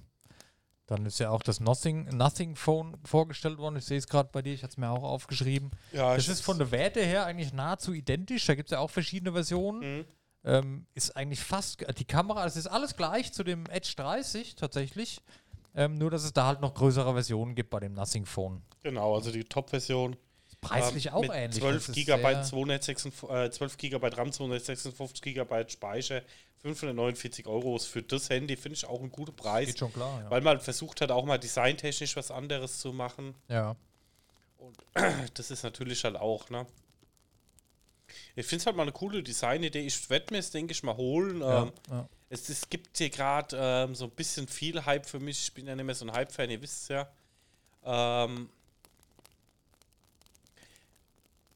[0.87, 3.77] Dann ist ja auch das Nothing, Nothing Phone vorgestellt worden.
[3.77, 5.71] Ich sehe es gerade bei dir, ich hatte es mir auch aufgeschrieben.
[5.93, 8.45] Ja, Das ist von der Werte her eigentlich nahezu identisch.
[8.47, 9.99] Da gibt es ja auch verschiedene Versionen.
[9.99, 10.05] Mhm.
[10.43, 15.21] Ähm, ist eigentlich fast die Kamera, es ist alles gleich zu dem Edge 30 tatsächlich.
[15.75, 18.63] Ähm, nur, dass es da halt noch größere Versionen gibt bei dem Nothing Phone.
[18.83, 20.17] Genau, also die Top-Version.
[20.61, 21.61] Preislich ähm, auch mit ähnlich.
[21.61, 26.23] 12 Das ist GB, sehr- 256, äh, 12 GB RAM, 256 GB Speicher,
[26.63, 29.69] 549 Euro für das Handy, finde ich auch ein guter Preis.
[29.69, 30.31] Geht schon klar, ja.
[30.31, 33.35] Weil man versucht hat, auch mal designtechnisch was anderes zu machen.
[33.49, 33.77] ja.
[35.35, 36.67] Das ist natürlich halt auch, ne?
[38.37, 39.81] Ich finde es halt mal eine coole Designidee.
[39.87, 41.41] Ich werde mir es, denke ich, mal holen.
[41.41, 42.09] Ja, ähm, ja.
[42.31, 45.43] Es, es gibt hier gerade ähm, so ein bisschen viel Hype für mich.
[45.43, 47.09] Ich bin ja nicht mehr so ein Hype-Fan, ihr wisst es ja.
[47.85, 48.49] Ähm,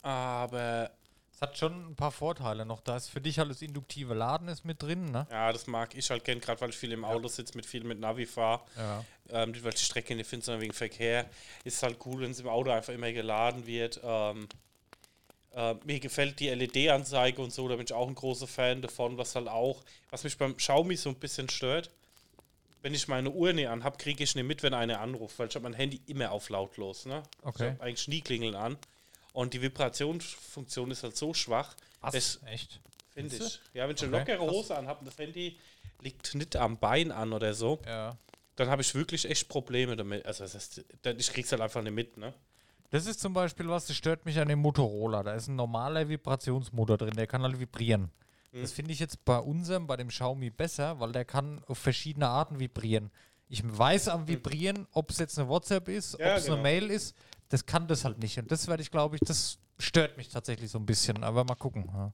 [0.03, 0.91] aber
[1.33, 2.81] Es hat schon ein paar Vorteile noch.
[2.81, 5.27] Da ist für dich halt das induktive Laden ist mit drin, ne?
[5.31, 7.85] ja, das mag ich halt gern, gerade weil ich viel im Auto sitze, mit viel
[7.85, 8.63] mit Navi fahre.
[8.77, 9.05] Ja.
[9.31, 11.29] Ähm, nicht, weil ich die Strecke nicht finde, sondern wegen Verkehr.
[11.65, 14.01] Ist halt cool, wenn es im Auto einfach immer geladen wird.
[14.03, 14.49] Ähm,
[15.55, 19.17] äh, mir gefällt die LED-Anzeige und so, da bin ich auch ein großer Fan davon,
[19.19, 21.91] was halt auch, was mich beim Xiaomi so ein bisschen stört.
[22.83, 25.55] wenn ich meine Uhr nicht anhab, kriege ich nicht mit, wenn einer anruft, weil ich
[25.55, 27.07] habe mein Handy immer auf lautlos.
[27.07, 27.23] Ne?
[27.43, 27.69] Okay.
[27.69, 28.77] Ich habe eigentlich nie Klingeln an.
[29.33, 31.75] Und die Vibrationsfunktion ist halt so schwach,
[32.13, 32.81] das Echt?
[33.15, 33.61] finde ich.
[33.73, 34.51] Ja, wenn ich eine Okay, lockere.
[34.51, 35.57] Hose anhabe und das Handy
[36.03, 38.17] liegt nicht am Bein an oder so, Ja.
[38.57, 40.27] dann habe ich wirklich echt Probleme damit.
[40.27, 40.85] Also das heißt,
[41.19, 42.35] ich krieg's halt einfach nicht mit, ne?
[42.95, 45.25] Das ist zum Beispiel was, das stört mich an dem Motorola.
[45.25, 48.13] Da ist ein normaler Vibrationsmotor drin, der kann halt vibrieren.
[48.53, 52.29] Das finde ich jetzt bei unserem, bei dem Xiaomi besser, weil der kann auf verschiedene
[52.29, 53.11] Arten vibrieren.
[53.49, 56.55] Ich weiß am Vibrieren, ob es jetzt eine WhatsApp ist, Ja, ob es genau.
[56.55, 57.17] eine Mail ist.
[57.49, 58.39] Das kann das halt nicht.
[58.39, 61.25] Und das werde ich, glaube ich, das stört mich tatsächlich so ein bisschen.
[61.25, 61.91] Aber mal gucken.
[61.93, 62.13] Ja.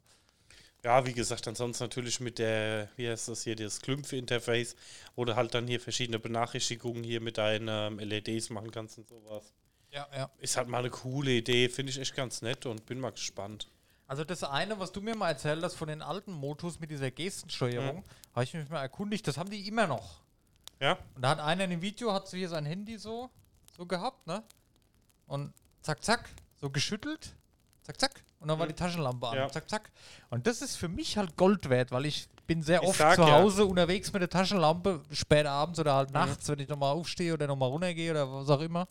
[0.83, 4.77] Ja, wie gesagt, ansonsten natürlich mit der, wie heißt das hier, das Klümpfe-Interface,
[5.14, 9.07] wo du halt dann hier verschiedene Benachrichtigungen hier mit deinen ähm, LEDs machen kannst und
[9.07, 9.53] sowas.
[9.92, 10.31] Ja, ja.
[10.38, 13.68] Ist halt mal eine coole Idee, finde ich echt ganz nett und bin mal gespannt.
[14.07, 17.11] Also das eine, was du mir mal erzählt hast von den alten Motos mit dieser
[17.11, 20.20] Gestensteuerung, habe ich mich mal erkundigt, das haben die immer noch.
[20.81, 20.98] Ja?
[21.14, 23.31] Und da hat einer in dem Video, hat so hier sein Handy so,
[23.76, 24.42] so gehabt, ne?
[25.26, 26.29] Und zack, zack,
[26.61, 27.35] so geschüttelt,
[27.83, 28.22] zack, zack.
[28.40, 29.48] Und dann war die Taschenlampe an, Ja.
[29.48, 29.90] zack, zack.
[30.31, 33.14] Und das ist für mich halt Gold wert, weil ich bin sehr Ich oft sag
[33.16, 33.33] zu ja.
[33.38, 37.46] Hause unterwegs mit der Taschenlampe, spät abends oder halt nachts, wenn ich nochmal aufstehe oder
[37.46, 38.88] nochmal runtergehe oder was auch immer.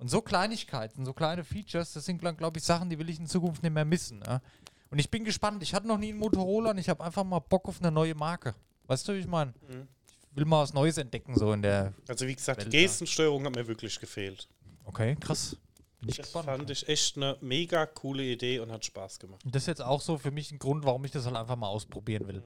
[0.00, 3.26] Und so Kleinigkeiten, so kleine Features, das sind, glaube ich, Sachen, die will ich in
[3.26, 4.22] Zukunft nicht mehr missen.
[4.26, 4.40] Ja?
[4.90, 5.62] Und ich bin gespannt.
[5.62, 8.14] Ich hatte noch nie einen Motorola und ich habe einfach mal Bock auf eine neue
[8.14, 8.54] Marke.
[8.86, 9.52] Weißt du, wie ich meine?
[9.68, 9.86] Mhm.
[10.30, 11.92] Ich will mal was Neues entdecken, so in der.
[12.08, 14.48] Also wie gesagt, die Welt, Gestensteuerung hat mir wirklich gefehlt.
[14.84, 15.56] Okay, krass.
[16.00, 16.46] Bin ich Das gespannt.
[16.46, 19.44] fand ich echt eine mega coole Idee und hat Spaß gemacht.
[19.44, 21.56] Und das ist jetzt auch so für mich ein Grund, warum ich das halt einfach
[21.56, 22.42] mal ausprobieren will.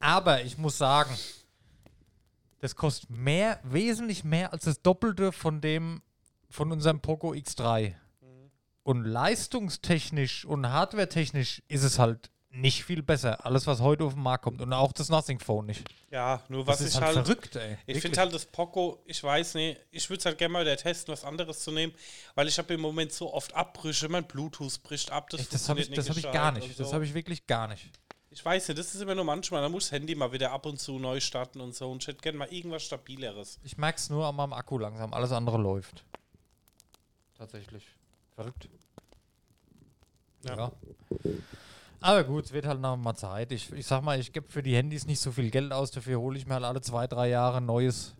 [0.00, 1.16] Aber ich muss sagen,
[2.60, 6.02] das kostet mehr, wesentlich mehr als das Doppelte von dem,
[6.48, 7.94] von unserem Poco X3.
[8.82, 13.44] Und leistungstechnisch und hardwaretechnisch ist es halt nicht viel besser.
[13.44, 14.60] Alles, was heute auf den Markt kommt.
[14.62, 15.84] Und auch das Nothing Phone nicht.
[16.10, 17.26] Ja, nur Das was ist ich halt, halt.
[17.26, 17.76] verrückt, ey.
[17.86, 20.76] Ich finde halt das Poco, ich weiß nicht, ich würde es halt gerne mal wieder
[20.76, 21.92] testen, was anderes zu nehmen,
[22.34, 25.68] weil ich habe im Moment so oft Abbrüche, mein Bluetooth bricht ab, das Echt, das
[25.68, 26.80] habe ich, das hab ich gar nicht.
[26.80, 26.94] Das so.
[26.94, 27.90] habe ich wirklich gar nicht.
[28.30, 30.64] Ich weiß nicht, das ist immer nur manchmal, da muss das Handy mal wieder ab
[30.64, 33.58] und zu neu starten und so und ich hätte gerne mal irgendwas Stabileres.
[33.62, 35.12] Ich merke es nur an meinem Akku langsam.
[35.12, 36.04] Alles andere läuft.
[37.38, 37.86] Tatsächlich.
[38.34, 38.68] Verrückt.
[40.44, 40.56] Ja.
[40.56, 40.72] Ja.
[42.00, 43.50] Aber gut, es wird halt noch mal Zeit.
[43.52, 45.90] Ich, ich sag mal, ich gebe für die Handys nicht so viel Geld aus.
[45.90, 48.14] Dafür hole ich mir halt alle zwei, drei Jahre ein neues.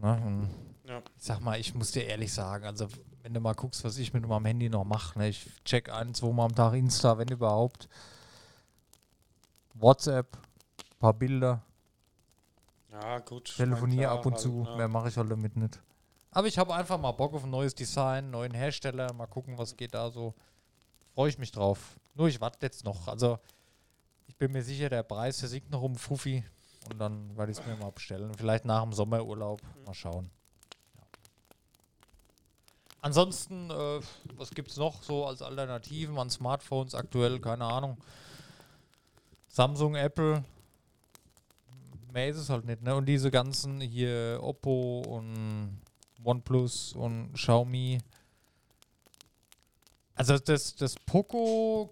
[0.00, 0.48] Und
[0.84, 0.98] Ja.
[1.16, 2.88] ich sag mal, ich muss dir ehrlich sagen, also
[3.22, 6.14] wenn du mal guckst, was ich mit meinem Handy noch mache, ne, ich check ein,
[6.14, 7.88] zwei Mal am Tag Insta, wenn überhaupt.
[9.74, 10.36] WhatsApp,
[10.98, 11.62] paar Bilder,
[12.90, 13.54] Ja, gut.
[13.56, 14.64] telefoniere klar, ab und halt, zu.
[14.64, 14.76] ne.
[14.76, 15.80] Mehr mache ich halt damit nicht.
[16.30, 19.12] Aber ich habe einfach mal Bock auf ein neues Design, neuen Hersteller.
[19.12, 20.34] Mal gucken, was geht da so.
[21.14, 21.98] Freue ich mich drauf.
[22.14, 23.08] Nur ich warte jetzt noch.
[23.08, 23.38] Also
[24.26, 26.44] ich bin mir sicher, der Preis der sinkt noch um Fuffi.
[26.90, 28.32] Und dann werde ich es mir mal bestellen.
[28.34, 29.60] Vielleicht nach dem Sommerurlaub.
[29.84, 30.30] Mal schauen.
[30.96, 31.02] Ja.
[33.00, 34.00] Ansonsten, äh,
[34.36, 37.40] was gibt es noch so als Alternativen an Smartphones aktuell?
[37.40, 37.98] Keine Ahnung.
[39.48, 40.44] Samsung, Apple,
[42.12, 42.94] mehr ist es halt nicht, ne?
[42.94, 45.80] Und diese ganzen hier Oppo und
[46.28, 47.98] OnePlus und Xiaomi.
[50.14, 51.90] Also das, das Poco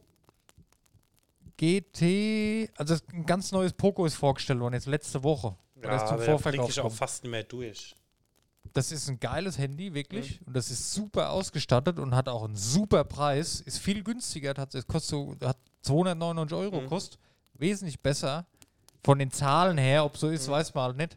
[1.56, 5.56] GT, also ein ganz neues Poco ist vorgestellt worden, jetzt letzte Woche.
[5.82, 7.94] Ja, zum aber da ich auch fast nicht mehr durch.
[8.72, 10.40] Das ist ein geiles Handy, wirklich.
[10.46, 13.60] Und das ist super ausgestattet und hat auch einen super Preis.
[13.62, 14.52] Ist viel günstiger.
[14.56, 16.86] Hat, es kostet so, hat 299 Euro Mhm.
[16.88, 17.18] kostet.
[17.54, 18.44] Wesentlich besser.
[19.04, 20.52] Von den Zahlen her, ob so ist, Mhm.
[20.52, 21.16] weiß man halt nicht.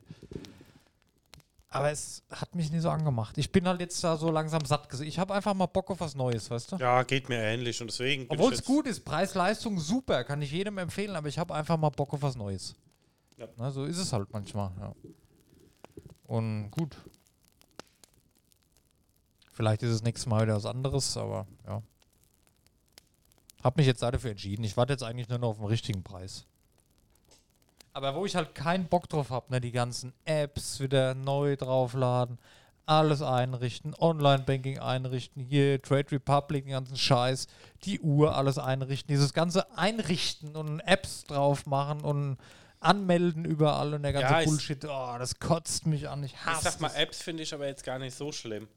[1.71, 3.37] Aber es hat mich nie so angemacht.
[3.37, 5.07] Ich bin halt jetzt da so langsam satt gesehen.
[5.07, 6.75] Ich habe einfach mal Bock auf was Neues, weißt du?
[6.77, 8.25] Ja, geht mir ähnlich und deswegen.
[8.29, 11.91] Obwohl es gut ist, Preis-Leistung super, kann ich jedem empfehlen, aber ich habe einfach mal
[11.91, 12.75] Bock auf was Neues.
[13.37, 13.47] Ja.
[13.57, 14.95] Na, so ist es halt manchmal, ja.
[16.25, 16.97] Und gut.
[19.51, 21.83] Vielleicht ist es nächstes Mal wieder was anderes, aber ja.
[23.63, 24.63] Hab mich jetzt dafür entschieden.
[24.63, 26.45] Ich warte jetzt eigentlich nur noch auf den richtigen Preis.
[27.93, 32.37] Aber wo ich halt keinen Bock drauf habe, ne, die ganzen Apps wieder neu draufladen,
[32.85, 37.47] alles einrichten, Online-Banking einrichten, hier Trade Republic, den ganzen Scheiß,
[37.83, 42.37] die Uhr alles einrichten, dieses ganze Einrichten und Apps drauf machen und
[42.79, 46.23] anmelden überall und der ganze Ja, ich- Bullshit, oh, das kotzt mich an.
[46.23, 46.91] Ich Ich hasse sag mal.
[46.95, 48.67] Apps finde ich aber jetzt gar nicht so schlimm.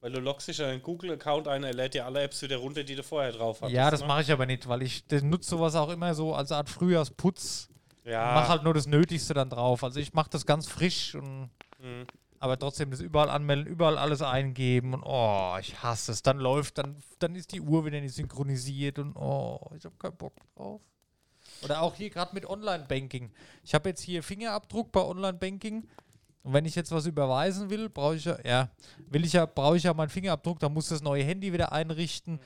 [0.00, 2.82] Weil du loggst dich in deinen Google-Account ein, er lädt dir alle Apps wieder runter,
[2.82, 3.76] die du vorher drauf hattest.
[3.76, 4.08] Ja, das ne?
[4.08, 7.68] mache ich aber nicht, weil ich nutze sowas auch immer so als Art Frühjahrsputz.
[8.04, 9.84] Ja, Mach halt nur das Nötigste dann drauf.
[9.84, 12.06] Also ich mache das ganz frisch und Mhm.
[12.38, 16.22] aber trotzdem das überall anmelden, überall alles eingeben und oh, ich hasse es.
[16.22, 20.16] Dann läuft, dann, dann ist die Uhr wieder nicht synchronisiert und oh, ich habe keinen
[20.16, 20.80] Bock drauf.
[21.62, 23.30] Oder auch hier gerade mit Online-Banking.
[23.62, 25.86] Ich habe jetzt hier Fingerabdruck bei Online-Banking.
[26.44, 28.68] Und wenn ich jetzt was überweisen will, brauche ich ja, ja,
[29.08, 32.40] will ich ja, brauche ich ja meinen Fingerabdruck, dann muss das neue Handy wieder einrichten.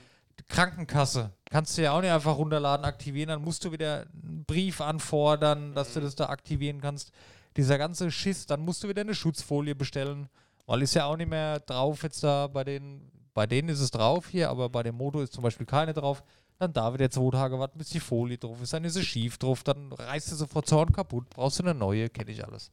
[0.49, 4.05] Krankenkasse kannst du ja auch nicht einfach runterladen, aktivieren, dann musst du wieder
[4.47, 7.13] Brief anfordern, dass du das da aktivieren kannst.
[7.57, 10.29] Dieser ganze Schiss, dann musst du wieder eine Schutzfolie bestellen,
[10.67, 13.91] weil ist ja auch nicht mehr drauf jetzt da bei den, bei denen ist es
[13.91, 16.23] drauf hier, aber bei dem Moto ist zum Beispiel keine drauf.
[16.59, 19.37] Dann da wieder zwei Tage warten, bis die Folie drauf ist, dann ist sie schief
[19.37, 22.71] drauf, dann reißt du sofort Zorn kaputt, brauchst du eine neue, kenne ich alles.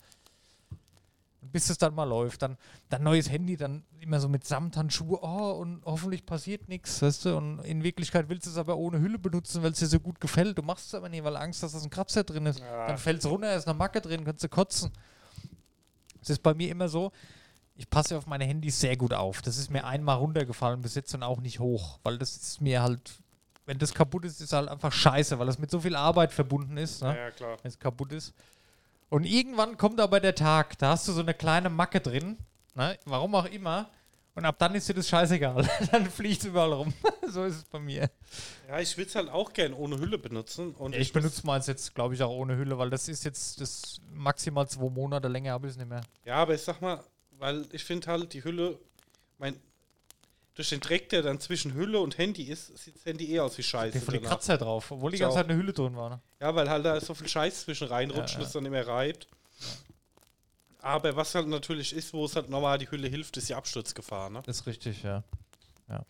[1.43, 5.19] Und bis es dann mal läuft, dann, dann neues Handy, dann immer so mit Samthandschuhe,
[5.21, 7.35] oh, und hoffentlich passiert nichts, weißt du?
[7.35, 10.21] Und in Wirklichkeit willst du es aber ohne Hülle benutzen, weil es dir so gut
[10.21, 10.57] gefällt.
[10.57, 12.59] Du machst es aber nicht, weil Angst hast, dass ein Kratzer drin ist.
[12.59, 12.87] Ja.
[12.87, 14.91] Dann fällt es runter, ist eine Macke drin, kannst du kotzen.
[16.21, 17.11] Es ist bei mir immer so,
[17.75, 19.41] ich passe auf meine Handys sehr gut auf.
[19.41, 22.81] Das ist mir einmal runtergefallen bis jetzt und auch nicht hoch, weil das ist mir
[22.81, 23.15] halt,
[23.65, 26.77] wenn das kaputt ist, ist halt einfach scheiße, weil das mit so viel Arbeit verbunden
[26.77, 27.01] ist.
[27.03, 27.17] Ne?
[27.17, 27.57] Ja, klar.
[27.61, 28.33] wenn es kaputt ist.
[29.09, 32.37] Und irgendwann kommt aber der Tag, da hast du so eine kleine Macke drin,
[32.75, 32.97] ne?
[33.05, 33.89] warum auch immer,
[34.35, 35.67] und ab dann ist dir das scheißegal.
[35.91, 36.93] dann fliegt es überall rum.
[37.27, 38.09] so ist es bei mir.
[38.67, 40.73] Ja, ich würde es halt auch gern ohne Hülle benutzen.
[40.73, 44.01] Und Ich benutze meins jetzt, glaube ich, auch ohne Hülle, weil das ist jetzt das
[44.11, 46.01] maximal zwei Monate länger habe ich es nicht mehr.
[46.25, 47.03] Ja, aber ich sag mal,
[47.37, 48.79] weil ich finde halt die Hülle,
[49.37, 49.55] mein,
[50.55, 53.57] durch den Dreck, der dann zwischen Hülle und Handy ist, sieht das Handy eh aus
[53.57, 53.93] wie Scheiße.
[53.93, 54.23] Der von den.
[54.23, 55.37] Kratzer drauf, obwohl die Ich ganze.
[55.37, 56.09] Zeit eine Hülle drin war.
[56.11, 56.19] Ne?
[56.39, 58.47] Ja, weil halt da so viel Scheiß zwischen reinrutscht Ja, und ja.
[58.47, 59.27] es dann immer reibt.
[60.79, 64.29] Aber was halt natürlich ist, wo es halt normal die Hülle hilft, ist die Absturzgefahr,
[64.29, 64.41] ne?
[64.45, 65.23] Das ist richtig, ja.
[65.87, 66.03] Ja.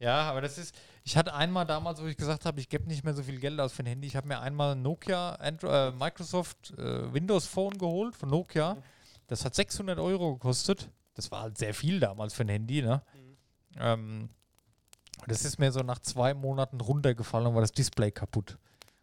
[0.00, 0.74] Ja, aber das ist.
[1.04, 3.58] Ich hatte einmal damals, wo ich gesagt habe, ich gebe nicht mehr so viel Geld
[3.60, 4.06] aus für ein Handy.
[4.06, 8.76] Ich habe mir einmal ein Nokia, Andro äh, Microsoft äh, Windows Phone geholt von Nokia.
[9.26, 10.88] Das hat 600 Euro gekostet.
[11.20, 13.02] Das war halt sehr viel damals für ein Handy, ne?
[13.76, 14.30] Ähm,
[15.26, 18.56] das ist mir so nach zwei Monaten runtergefallen und war das Display kaputt.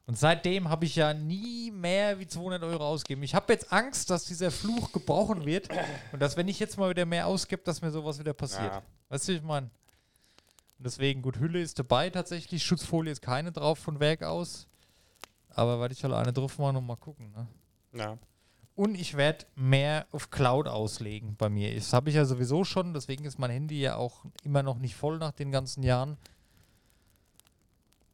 [0.08, 3.22] Und seitdem habe ich ja nie mehr wie 200 Euro ausgegeben.
[3.22, 5.70] Ich habe jetzt Angst, dass dieser Fluch gebrochen wird
[6.12, 8.74] und dass, wenn ich jetzt mal wieder mehr ausgebe, dass mir sowas wieder passiert.
[8.74, 8.82] Ja.
[9.10, 9.70] Weißt du, ich meine?
[10.80, 12.64] Und deswegen, gut, Hülle ist dabei tatsächlich.
[12.64, 14.68] Schutzfolie ist keine drauf von Werk aus.
[15.50, 17.32] Aber werde ich halt eine drauf machen und mal gucken.
[17.32, 17.48] Ne?
[17.94, 18.18] Ja.
[18.78, 21.74] Und ich werde mehr auf Cloud auslegen bei mir.
[21.74, 24.96] Das habe ich ja sowieso schon, deswegen ist mein Handy ja auch immer noch nicht
[24.96, 26.16] voll nach den ganzen Jahren.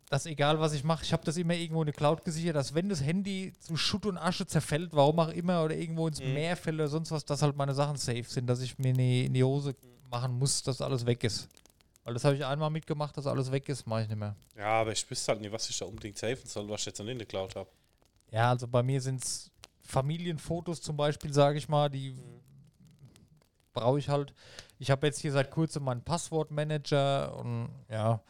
[0.09, 2.73] Dass egal was ich mache, ich habe das immer irgendwo in die Cloud gesichert, dass
[2.73, 6.33] wenn das Handy zu Schutt und Asche zerfällt, warum auch immer, oder irgendwo ins Mhm.
[6.33, 8.97] Meer fällt oder sonst was, dass halt meine Sachen safe sind, dass ich mir in
[8.97, 9.75] die, in die Hose
[10.09, 11.49] machen muss, dass alles weg ist.
[12.05, 14.35] Weil das habe ich einmal mitgemacht, dass alles weg ist, mache ich nicht mehr.
[14.57, 16.99] Ja, aber ich wüsste halt nicht, was ich da unbedingt safen soll, was ich jetzt
[16.99, 17.69] noch in der Cloud habe.
[18.31, 19.49] Ja, also bei mir sind es
[19.83, 22.15] Familienfotos zum Beispiel, sage ich mal, die
[23.73, 24.33] brauche ich halt.
[24.79, 28.21] Ich habe jetzt hier seit kurzem meinen Passwortmanager und ja.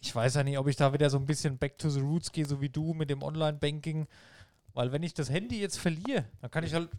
[0.00, 2.30] Ich weiß ja nicht, ob ich da wieder so ein bisschen back to the roots
[2.30, 4.06] gehe, so wie du mit dem Online-Banking.
[4.72, 6.90] Weil wenn ich das Handy jetzt verliere, dann kann ich halt,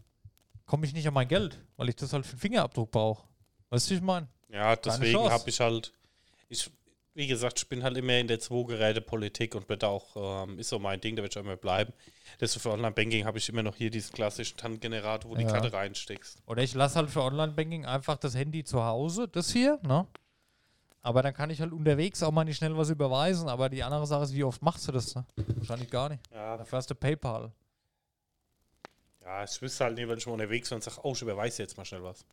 [0.66, 3.26] komme ich nicht an mein Geld, weil ich das halt für den Fingerabdruck brauche.
[3.70, 4.28] Weißt du, ich meine?
[4.48, 5.92] Ja, deswegen habe ich halt,
[6.48, 6.70] ich,
[7.18, 10.78] wie gesagt, ich bin halt immer in der Zwei-Geräte-Politik und wird auch, ähm, ist so
[10.78, 11.92] mein Ding, da wird ich auch immer bleiben.
[12.40, 15.50] Deswegen für Online-Banking habe ich immer noch hier diesen klassischen TAN-Generator, wo die Ja.
[15.50, 16.40] Karte reinsteckst.
[16.46, 20.06] Oder ich lasse halt für Online-Banking einfach das Handy zu Hause, das hier, ne?
[21.02, 23.48] Aber dann kann ich halt unterwegs auch mal nicht schnell was überweisen.
[23.48, 25.14] Aber die andere Sache ist, wie oft machst du das?
[25.14, 25.24] Ne?
[25.56, 26.22] Wahrscheinlich gar nicht.
[26.32, 27.50] Ja, Dafür hast du PayPal.
[29.24, 31.62] ja, ich wüsste halt nicht, wenn ich mal unterwegs bin und sage, oh, ich überweise
[31.62, 32.24] jetzt mal schnell was.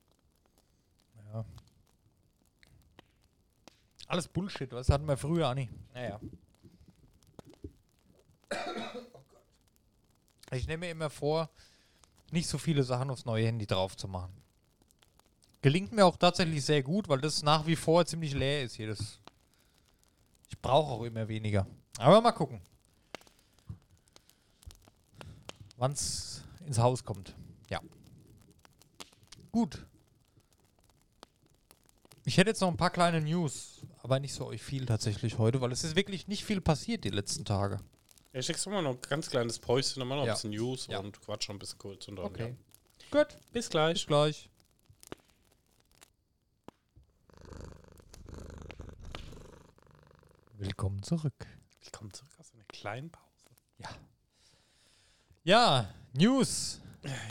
[1.34, 1.44] Ja.
[4.08, 5.72] Alles Bullshit, was hatten wir früher auch nicht.
[5.94, 6.20] Naja.
[10.52, 11.50] Ich nehme mir immer vor,
[12.32, 14.34] nicht so viele Sachen aufs neue Handy drauf zu machen.
[15.62, 18.88] Gelingt mir auch tatsächlich sehr gut, weil das nach wie vor ziemlich leer ist hier.
[18.88, 19.20] Das
[20.50, 21.68] ich brauche auch immer weniger.
[21.98, 22.62] Aber mal gucken.
[25.78, 27.36] Wann es ins Haus kommt.
[27.70, 27.82] Ja.
[29.52, 29.86] Gut.
[32.24, 33.75] Ich hätte jetzt noch ein paar kleine News,
[34.06, 37.10] aber nicht so euch viel tatsächlich heute, weil es ist wirklich nicht viel passiert die
[37.10, 37.80] letzten Tage.
[38.34, 40.34] Ja, ich schicke mal noch ein ganz kleines Päuschen, wir noch Ja.
[40.34, 41.00] ein bisschen News Ja.
[41.00, 42.08] und quatsch noch ein bisschen kurz.
[42.08, 42.56] Und dann, Okay.
[43.12, 43.24] Ja.
[43.24, 44.06] Gut, Bis bis gleich.
[44.06, 44.48] gleich.
[50.58, 51.34] Willkommen zurück.
[51.84, 53.26] Willkommen zurück aus einer kleinen Pause.
[55.44, 56.82] Ja, News,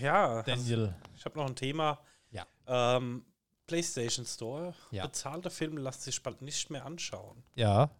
[0.00, 0.94] Ja, Daniel.
[1.16, 1.98] ich habe noch ein Thema.
[2.30, 2.46] Ja.
[2.66, 3.24] Ähm,
[3.66, 4.74] PlayStation Store.
[4.90, 5.06] Ja.
[5.06, 7.42] Bezahlte Filme lassen sich bald nicht mehr anschauen.
[7.54, 7.90] Ja,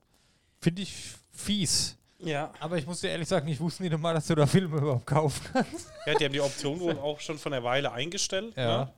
[0.61, 0.95] finde ich
[1.33, 1.97] fies.
[2.19, 2.53] Ja.
[2.61, 5.07] Aber ich muss dir ehrlich sagen, ich wusste nicht mal, dass du da Filme überhaupt
[5.07, 5.91] kaufen kannst.
[6.07, 8.57] Ja, die haben die Option wohl auch schon von der Weile eingestellt.
[8.57, 8.85] Ja.
[8.85, 8.93] Ne?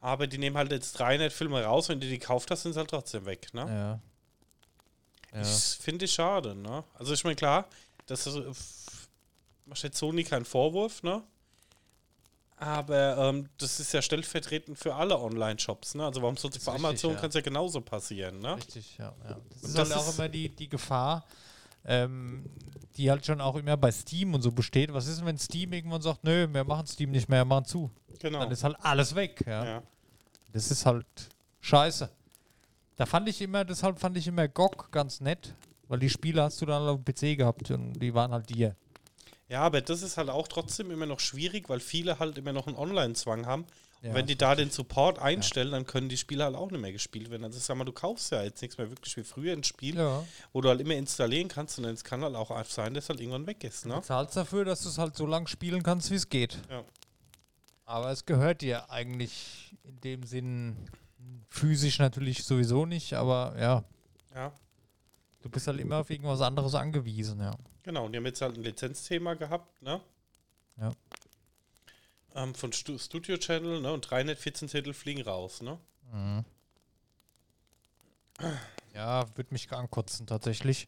[0.00, 2.78] Aber die nehmen halt jetzt 300 Filme raus, wenn du die gekauft hast, sind sie
[2.78, 3.52] halt trotzdem weg.
[3.54, 3.62] Ne?
[3.62, 5.38] Ja.
[5.38, 5.42] Ja.
[5.42, 6.54] Ich finde ich schade.
[6.54, 6.84] Ne?
[6.94, 7.66] Also ich meine, klar,
[8.06, 9.08] das ist, äh, f-
[9.66, 11.22] mach jetzt Sony keinen Vorwurf, ne?
[12.60, 16.04] Aber ähm, das ist ja stellvertretend für alle Online-Shops, ne?
[16.04, 17.20] Also warum soll es Ist bei Amazon ja.
[17.20, 18.56] kann es ja genauso passieren, ne?
[18.56, 19.14] Richtig, ja.
[19.24, 19.36] ja.
[19.50, 21.24] Das Und ist das halt auch immer die, die Gefahr,
[21.84, 22.44] ähm,
[22.96, 24.92] die halt schon auch immer bei Steam und so besteht.
[24.92, 27.64] Was ist denn, wenn Steam irgendwann sagt, nö, wir machen Steam nicht mehr, wir machen
[27.64, 27.90] zu?
[28.18, 28.40] Genau.
[28.40, 29.64] Dann ist halt alles weg, ja.
[29.64, 29.82] ja.
[30.52, 31.06] Das ist halt
[31.60, 32.10] scheiße.
[32.96, 35.54] Da fand ich immer, deshalb fand ich immer GOG ganz nett,
[35.86, 38.74] weil die Spiele hast du dann auf dem PC gehabt und die waren halt dir.
[39.48, 42.66] Ja, aber das ist halt auch trotzdem immer noch schwierig, weil viele halt immer noch
[42.66, 43.66] einen Online-Zwang haben.
[44.02, 46.80] Ja, und wenn die da den Support einstellen, dann können die Spiele halt auch nicht
[46.80, 47.42] mehr gespielt werden.
[47.42, 50.22] Also sag mal, du kaufst ja jetzt nichts mehr wirklich wie früher ein Spiel, Ja.
[50.52, 53.20] wo du halt immer installieren kannst und es kann halt auch sein, dass es halt
[53.20, 53.96] irgendwann weg ist, Du ne?
[53.96, 56.58] bezahlst dafür, dass du es halt so lang spielen kannst, wie es geht.
[56.70, 56.84] Ja.
[57.86, 60.76] Aber es gehört dir eigentlich in dem Sinn
[61.48, 63.82] physisch natürlich sowieso nicht, aber ja,
[64.32, 64.52] Ja.
[65.40, 67.56] du bist halt immer auf irgendwas anderes angewiesen, ja.
[67.88, 70.02] Genau, und die haben jetzt halt ein Lizenzthema gehabt, ne?
[70.76, 70.92] Ja.
[72.34, 73.90] Ähm, von Stu Studio Channel, ne?
[73.94, 75.78] Und 314 Titel fliegen raus, ne?
[76.12, 76.44] Mhm.
[78.92, 80.86] Ja, würde mich ankotzen tatsächlich.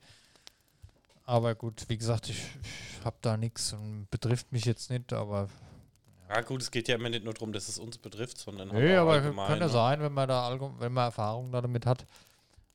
[1.25, 5.49] Aber gut, wie gesagt, ich, ich habe da nichts und betrifft mich jetzt nicht, aber
[6.29, 8.95] Ja, gut, es geht ja immer nicht nur darum, dass es uns betrifft, sondern Nee,
[8.95, 9.71] aber allgemein, könnte ne?
[9.71, 12.05] sein, wenn man da wenn man Erfahrung da damit hat.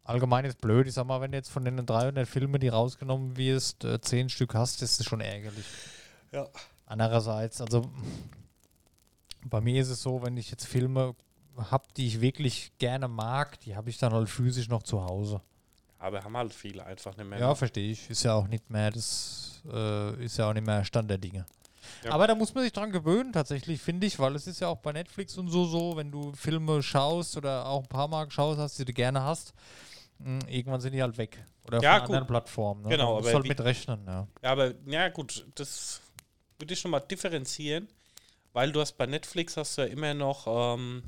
[0.05, 0.87] Allgemein ist blöd.
[0.87, 4.29] Ich sag mal, wenn du jetzt von den 300 Filmen, die rausgenommen wirst, äh, 10
[4.29, 5.65] Stück hast, ist das schon ärgerlich.
[6.31, 6.47] Ja.
[6.85, 7.89] Andererseits, also
[9.43, 11.15] bei mir ist es so, wenn ich jetzt Filme
[11.57, 15.41] habe, die ich wirklich gerne mag, die habe ich dann halt physisch noch zu Hause.
[15.97, 17.39] Aber haben halt viele einfach nicht mehr.
[17.39, 17.55] Ja, ne?
[17.55, 18.07] verstehe ich.
[18.07, 21.47] Ist ja auch nicht mehr das, äh, ist ja auch nicht mehr Stand der Dinge.
[22.03, 22.11] Ja.
[22.11, 24.77] Aber da muss man sich dran gewöhnen, tatsächlich, finde ich, weil es ist ja auch
[24.77, 28.59] bei Netflix und so so, wenn du Filme schaust oder auch ein paar Mal schaust
[28.59, 29.53] hast, die du gerne hast,
[30.47, 31.43] irgendwann sind die halt weg.
[31.67, 32.83] Oder Ja, von anderen Plattformen.
[32.83, 32.89] Ne?
[32.89, 34.27] Genau, aber du halt mit rechnen, ja.
[34.43, 36.01] Ja, aber ja gut, das
[36.59, 37.87] würde ich schon mal differenzieren,
[38.53, 41.03] weil du hast bei Netflix hast du ja immer noch ähm,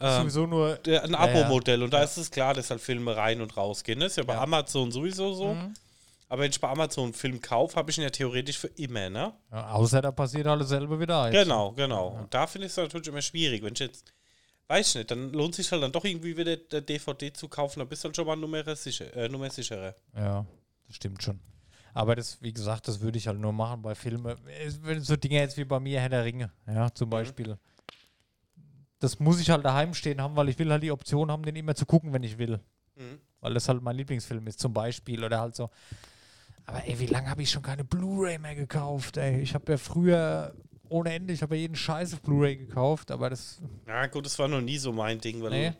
[0.00, 0.78] ähm, Sowieso nur.
[0.84, 1.18] ein Ja, ja.
[1.18, 2.04] Abo-Modell und da Ja.
[2.04, 4.00] ist es klar, dass halt Filme rein und rausgehen.
[4.00, 4.42] Das ist ja bei Ja.
[4.42, 5.54] Amazon sowieso so.
[5.54, 5.74] Mhm.
[6.28, 9.10] Aber wenn ich bei Amazon einen Film kaufe, habe ich ihn ja theoretisch für immer,
[9.10, 9.34] ne?
[9.52, 11.30] Ja, außer da passiert alles selber wieder.
[11.30, 11.44] Jetzt.
[11.44, 12.08] Genau, genau.
[12.08, 13.62] Und da finde ich es natürlich immer schwierig.
[13.62, 14.12] Wenn ich jetzt,
[14.72, 17.80] weiß ich nicht, dann lohnt sich halt dann doch irgendwie wieder der DVD zu kaufen,
[17.80, 19.94] dann bist du halt schon mal Nummer, sicher, äh, Nummer sicherer.
[20.16, 20.46] Ja,
[20.86, 21.38] das stimmt schon.
[21.92, 24.34] Aber das, wie gesagt, das würde ich halt nur machen bei Filmen.
[25.00, 27.58] So Dinge jetzt wie bei mir, Herr der Ringe, ja, zum Beispiel.
[28.98, 31.56] Das muss ich halt daheim stehen haben, weil ich will halt die Option haben, den
[31.56, 32.58] immer zu gucken, wenn ich will.
[32.96, 33.20] Mhm.
[33.40, 35.22] Weil das halt mein Lieblingsfilm ist, zum Beispiel.
[35.22, 35.68] Oder halt so.
[36.64, 39.40] Aber ey, wie lange habe ich schon keine Blu-ray mehr gekauft, ey?
[39.40, 40.54] Ich habe ja früher
[40.92, 43.60] ohne Ende, ich habe ja jeden Scheiß auf Blu-ray gekauft, aber das.
[43.86, 45.72] Ja, gut, das war noch nie so mein Ding, weil, Nee.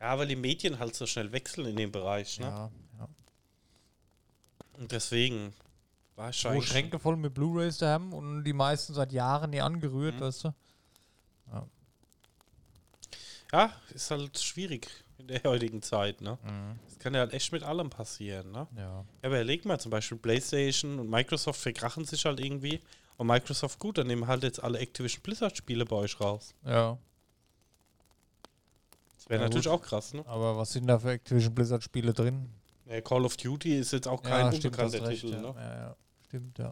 [0.00, 2.46] ja, weil die Medien halt so schnell wechseln in dem Bereich, ne?
[2.46, 3.08] Ja, ja.
[4.78, 5.52] Und deswegen
[6.16, 6.68] war ich Wo eigentlich.
[6.68, 10.20] Schränke voll mit Blu-rays da haben und die meisten seit Jahren nie angerührt, Mhm.
[10.20, 10.54] weißt du?
[13.52, 14.88] Ja, ist halt schwierig
[15.18, 16.38] in der heutigen Zeit, ne?
[16.42, 16.78] Mhm.
[16.88, 18.66] Das kann ja halt echt mit allem passieren, ne?
[18.76, 18.82] Ja.
[18.82, 22.80] Ja, aber überleg mal, zum Beispiel PlayStation und Microsoft verkrachen sich halt irgendwie.
[23.16, 26.54] Und Microsoft, gut, dann nehmen halt jetzt alle Activision Blizzard-Spiele bei euch raus.
[26.64, 26.98] Ja.
[29.16, 29.74] Das wäre Ja, natürlich gut.
[29.74, 30.26] auch krass, ne?
[30.26, 32.48] Aber was sind da für Activision Blizzard Spiele drin?
[32.86, 35.40] Ja, Call of Duty ist jetzt auch kein unbekannter hast recht, Titel, ja.
[35.40, 35.54] ne?
[35.56, 35.96] Ja, ja.
[36.26, 36.70] Stimmt, ja.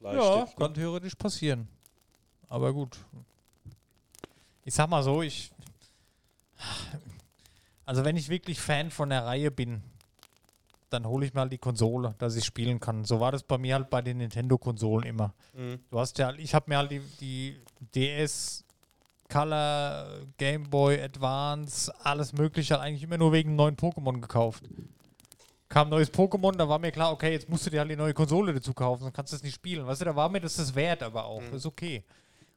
[0.00, 0.48] Ja, ne?
[0.56, 1.68] kann theoretisch passieren.
[2.48, 2.96] Aber gut.
[4.64, 5.52] Ich sag mal so, ich.
[7.84, 9.82] Also, wenn ich wirklich Fan von der Reihe bin,
[10.92, 13.04] dann hole ich mir halt die Konsole, dass ich spielen kann.
[13.04, 15.34] So war das bei mir halt bei den Nintendo-Konsolen immer.
[15.54, 15.80] Mhm.
[15.90, 17.56] Du hast ja, ich habe mir halt die, die
[17.94, 18.64] DS,
[19.28, 24.64] Color, Game Boy Advance, alles Mögliche halt eigentlich immer nur wegen neuen Pokémon gekauft.
[25.68, 28.12] Kam neues Pokémon, da war mir klar, okay, jetzt musst du dir halt die neue
[28.12, 29.86] Konsole dazu kaufen, dann kannst du es nicht spielen.
[29.86, 31.54] Weißt du, da war mir das das wert, aber auch, Mhm.
[31.54, 32.04] ist okay.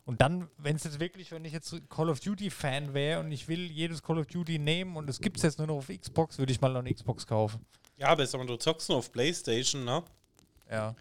[0.04, 3.32] Und dann, wenn es jetzt wirklich, wenn ich jetzt Call of Duty Fan wäre und
[3.32, 5.88] ich will jedes Call of Duty nehmen und es gibt es jetzt nur noch auf
[5.88, 7.65] Xbox, würde ich mal noch eine Xbox kaufen.
[7.98, 10.04] Ja, aber sag mal, du zockst nur auf PlayStation, ne?
[10.70, 10.96] Ja.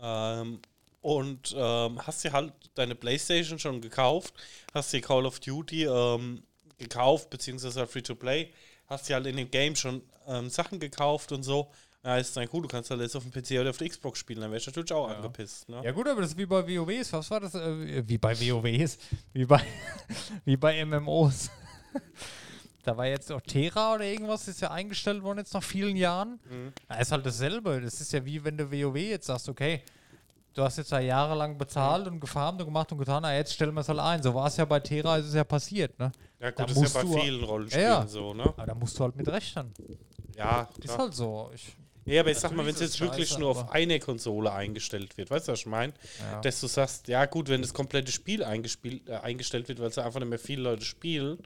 [0.00, 0.60] Ähm,
[1.00, 4.34] und ähm, hast dir halt deine PlayStation schon gekauft,
[4.74, 6.42] hast dir Call of Duty ähm,
[6.78, 8.52] gekauft, beziehungsweise halt Free-to-Play,
[8.86, 11.70] hast dir halt in dem Game schon ähm, Sachen gekauft und so.
[12.04, 14.20] Ja, ist dann cool, du kannst halt jetzt auf dem PC oder auf der Xbox
[14.20, 15.16] spielen, dann wärst du natürlich auch Ja.
[15.16, 15.80] angepisst, ne?
[15.84, 17.12] Ja gut, aber das ist wie bei WoWs.
[17.12, 17.54] Was war das?
[17.54, 18.98] Äh, wie bei WoWs?
[19.32, 19.62] Wie bei,
[20.44, 21.50] wie bei MMOs.
[22.88, 26.40] Da war jetzt auch Terra oder irgendwas, ist ja eingestellt worden jetzt nach vielen Jahren.
[26.50, 26.72] Mhm.
[26.88, 27.82] Da ist halt dasselbe.
[27.82, 29.82] Das ist ja wie wenn du WoW jetzt sagst, okay,
[30.54, 33.74] du hast jetzt da jahrelang bezahlt und gefarmt und gemacht und getan, ah, jetzt stellen
[33.74, 34.22] wir es halt ein.
[34.22, 36.10] So war es ja bei Terra, ist es ja passiert, ne?
[36.40, 38.06] Ja, Da gut, das ist ja bei vielen Rollenspielen Ja, ja.
[38.06, 38.44] so, ne?
[38.44, 39.70] Aber da musst du halt mit rechnen.
[40.34, 40.98] Ja, Ist klar.
[40.98, 41.50] halt so.
[41.54, 41.76] Ich,
[42.06, 45.30] Ja, aber ich sag mal, wenn es jetzt wirklich nur auf eine Konsole eingestellt wird,
[45.30, 45.92] weißt du, was ich meine?
[46.20, 46.40] Ja.
[46.40, 49.98] Dass du sagst, ja gut, wenn das komplette Spiel eingespielt, äh, eingestellt wird, weil es
[49.98, 51.38] einfach nicht mehr viele Leute spielen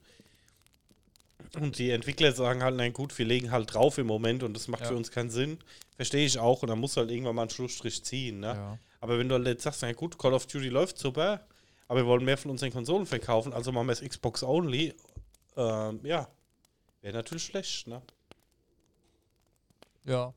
[1.57, 4.69] und die Entwickler sagen halt, nein gut, wir legen halt drauf im Moment und das
[4.69, 4.89] macht Ja.
[4.89, 5.59] für uns keinen Sinn,
[5.97, 8.47] verstehe ich auch und dann musst du halt irgendwann mal einen Schlussstrich ziehen, ne?
[8.55, 8.79] Ja.
[9.01, 11.41] Aber wenn du halt jetzt sagst, na gut, Call of Duty läuft super,
[11.89, 14.95] aber wir wollen mehr von unseren Konsolen verkaufen, also machen wir es Xbox only,
[15.57, 16.29] ähm, ja,
[17.01, 18.01] wäre natürlich schlecht, ne?
[20.05, 20.33] Ja.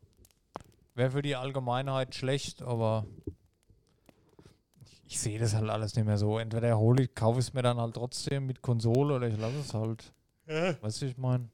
[0.95, 3.05] Wäre für die Allgemeinheit schlecht, aber
[4.83, 6.39] ich, ich sehe das halt alles nicht mehr so.
[6.39, 9.59] Entweder hole ich, kaufe ich es mir dann halt trotzdem mit Konsole oder ich lasse
[9.59, 10.13] es halt.
[10.45, 11.49] Weißt du, wie ich meine?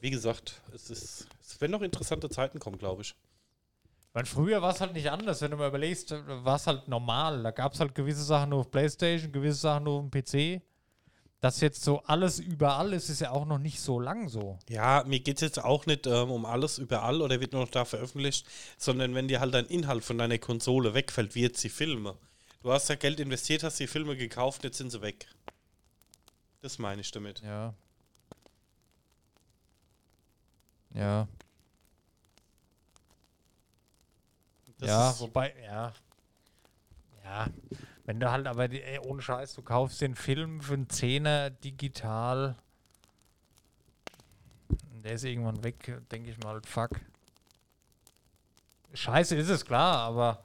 [0.00, 3.14] Wie gesagt, es ist, es werden noch interessante Zeiten kommen, glaube ich.
[4.12, 7.42] Weil früher war es halt nicht anders, wenn du mal überlegst, war es halt normal.
[7.42, 10.62] Da gab es halt gewisse Sachen nur auf Playstation, gewisse Sachen nur auf dem PC.
[11.40, 14.58] Das jetzt so alles überall ist, ist ja auch noch nicht so lang so.
[14.70, 17.70] Ja, mir geht es jetzt auch nicht ähm, um alles überall oder wird nur noch
[17.70, 18.46] da veröffentlicht,
[18.78, 22.16] sondern wenn dir halt dein Inhalt von deiner Konsole wegfällt, wie jetzt die Filme.
[22.62, 25.26] Du hast ja Geld investiert, hast die Filme gekauft, jetzt sind sie weg.
[26.62, 27.40] Das meine ich damit.
[27.42, 27.74] Ja.
[30.94, 31.28] Ja.
[34.78, 35.92] Das ja, wobei, ja.
[37.24, 37.46] Ja.
[38.04, 41.50] Wenn du halt aber, die, ey, ohne Scheiß, du kaufst den Film für einen Zehner
[41.50, 42.56] digital.
[45.02, 47.00] Der ist irgendwann weg, denke ich mal, fuck.
[48.94, 50.42] Scheiße ist es, klar, aber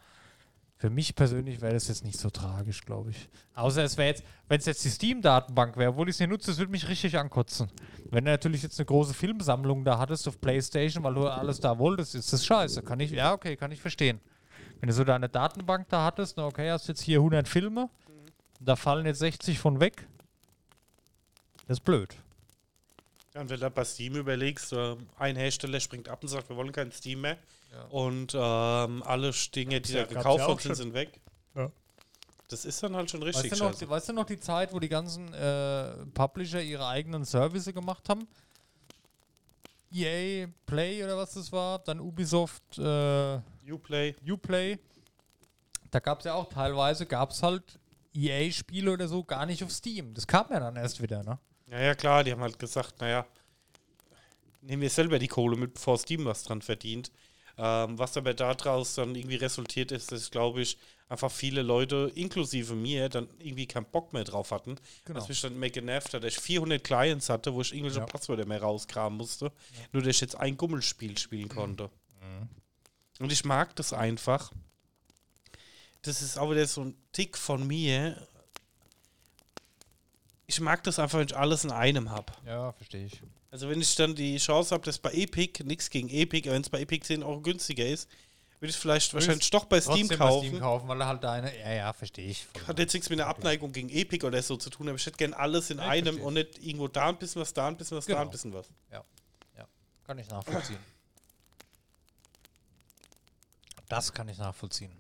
[0.82, 3.30] für mich persönlich wäre das jetzt nicht so tragisch, glaube ich.
[3.54, 6.50] Außer es wäre jetzt, wenn es jetzt die Steam-Datenbank wäre, obwohl ich es nicht nutze,
[6.50, 7.70] das würde mich richtig ankotzen.
[8.10, 11.78] Wenn du natürlich jetzt eine große Filmsammlung da hattest auf Playstation, weil du alles da
[11.78, 12.82] wolltest, ist das scheiße.
[12.82, 14.22] Kann ich, ja, okay, kann ich verstehen.
[14.80, 17.88] Wenn du so deine Datenbank da hattest, na okay, hast jetzt hier 100 Filme,
[18.60, 20.08] da fallen jetzt 60 von weg.
[21.68, 22.16] Das ist blöd.
[23.34, 26.56] Ja, und wenn du bei Steam überlegst, äh, ein Hersteller springt ab und sagt, wir
[26.56, 27.38] wollen kein Steam mehr.
[27.72, 27.84] Ja.
[27.86, 31.22] Und ähm, alle Dinge, die da gekauft worden sind, sind weg.
[31.56, 31.72] Ja.
[32.50, 33.90] Das ist dann halt schon richtig Weißt du, noch, scheiße.
[33.90, 38.28] weißt du noch die Zeit, wo die ganzen äh, Publisher ihre eigenen Services gemacht haben?
[39.94, 44.16] EA Play oder was das war, dann Ubisoft äh, Uplay.
[44.28, 44.78] Uplay.
[45.92, 47.80] Da gab es ja auch teilweise, gab es halt
[48.14, 50.14] EA-Spiele oder so gar nicht auf Steam.
[50.14, 51.40] Das kam ja dann erst wieder, ne?
[51.72, 53.26] Ja, ja, klar, die haben halt gesagt, naja,
[54.62, 57.12] nehmen wir selber die Kohle mit, bevor Steam was dran verdient.
[57.58, 60.78] Ähm, was aber daraus dann irgendwie resultiert ist, dass, glaube ich,
[61.10, 64.78] einfach viele Leute, inklusive mir, dann irgendwie keinen Bock mehr drauf hatten.
[65.06, 65.20] Genau.
[65.20, 68.06] Was mich dann mehr genervt hat, dass ich 400 Clients hatte, wo ich irgendwelche Ja.
[68.06, 69.52] Passwörter mehr rauskramen musste,
[69.92, 71.90] nur dass ich jetzt ein Gummelspiel spielen konnte.
[72.22, 72.50] Mhm.
[73.20, 74.52] Und ich mag das einfach.
[76.02, 78.28] Das ist auch wieder so ein Tick von mir.
[80.52, 82.34] Ich mag das einfach, wenn ich alles in einem habe.
[82.46, 83.22] Ja, verstehe ich.
[83.52, 86.70] Also wenn ich dann die Chance habe, dass bei Epic, nichts gegen Epic, wenn es
[86.70, 88.10] bei Epic 10 Euro günstiger ist,
[88.60, 90.48] würde ich es vielleicht wahrscheinlich doch bei Steam Trotzdem bei kaufen.
[90.50, 91.58] Steam kaufen, weil er halt deine.
[91.58, 92.46] Ja, ja, verstehe ich.
[92.68, 95.16] Hat jetzt nichts mit einer Abneigung gegen Epic oder so zu tun, aber ich hätte
[95.18, 96.26] gerne alles in Ja, ich einem verstehe.
[96.26, 98.26] und nicht irgendwo da ein bisschen was, da ein bisschen was, da Genau.
[98.26, 98.68] ein bisschen was.
[100.06, 100.80] Kann ich nachvollziehen.
[103.88, 104.92] Das kann ich nachvollziehen.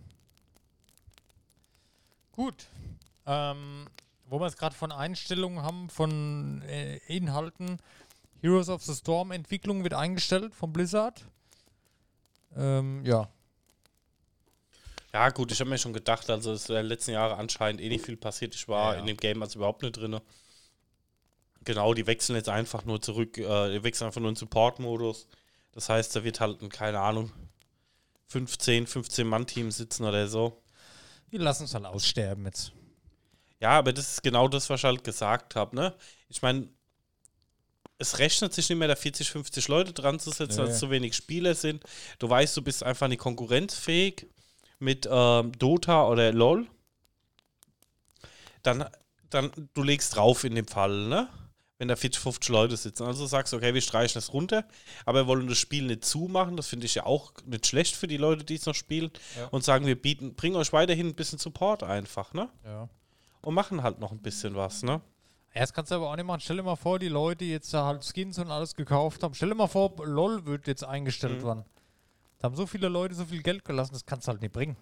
[2.31, 2.67] Gut.
[3.25, 3.87] Ähm,
[4.31, 7.79] wo wir es gerade von Einstellungen haben, von äh, Inhalten.
[8.39, 11.25] Heroes of the Storm Entwicklung wird eingestellt von Blizzard.
[12.55, 13.29] Ähm, ja.
[15.13, 17.81] Ja, gut, ich habe mir schon gedacht, also es ist in den letzten Jahren anscheinend
[17.81, 18.55] eh nicht viel passiert.
[18.55, 18.99] Ich war Ja, ja.
[19.01, 20.17] in dem Game also überhaupt nicht drin.
[21.65, 25.27] Genau, die wechseln jetzt einfach nur zurück, äh, die wechseln einfach nur in Support-Modus.
[25.73, 27.33] Das heißt, da wird halt, ein, keine Ahnung,
[28.27, 30.63] 15, 15 Mann-Team sitzen oder so.
[31.33, 32.71] Die lassen es halt aussterben jetzt.
[33.61, 35.93] Ja, aber das ist genau das, was ich halt gesagt habe, ne?
[36.29, 36.67] Ich meine,
[37.99, 40.63] es rechnet sich nicht mehr, da 40, 50 Leute dran zu setzen, Nee.
[40.63, 41.83] weil es zu wenig Spieler sind.
[42.17, 44.25] Du weißt, du bist einfach nicht konkurrenzfähig
[44.79, 46.65] mit ähm, Dota oder LOL.
[48.63, 48.85] Dann,
[49.29, 51.27] dann, du legst drauf in dem Fall, ne?
[51.77, 53.03] Wenn da 40, 50 Leute sitzen.
[53.03, 54.65] Also sagst du, okay, wir streichen das runter,
[55.05, 56.55] aber wir wollen das Spiel nicht zumachen.
[56.55, 59.09] Das finde ich ja auch nicht schlecht für die Leute, die es noch spielen.
[59.35, 59.47] Ja.
[59.47, 62.49] Und sagen, wir bieten, bringen euch weiterhin ein bisschen Support einfach, ne?
[62.63, 62.87] Ja.
[63.41, 65.01] Und machen halt noch ein bisschen was, ne?
[65.53, 66.39] Erst kannst du aber auch nicht machen.
[66.39, 69.33] Stell dir mal vor, die Leute, die jetzt da halt Skins und alles gekauft haben.
[69.33, 71.45] Stell dir mal vor, LOL wird jetzt eingestellt Mhm.
[71.45, 71.65] werden.
[72.39, 74.77] Da haben so viele Leute so viel Geld gelassen, das kannst du halt nicht bringen.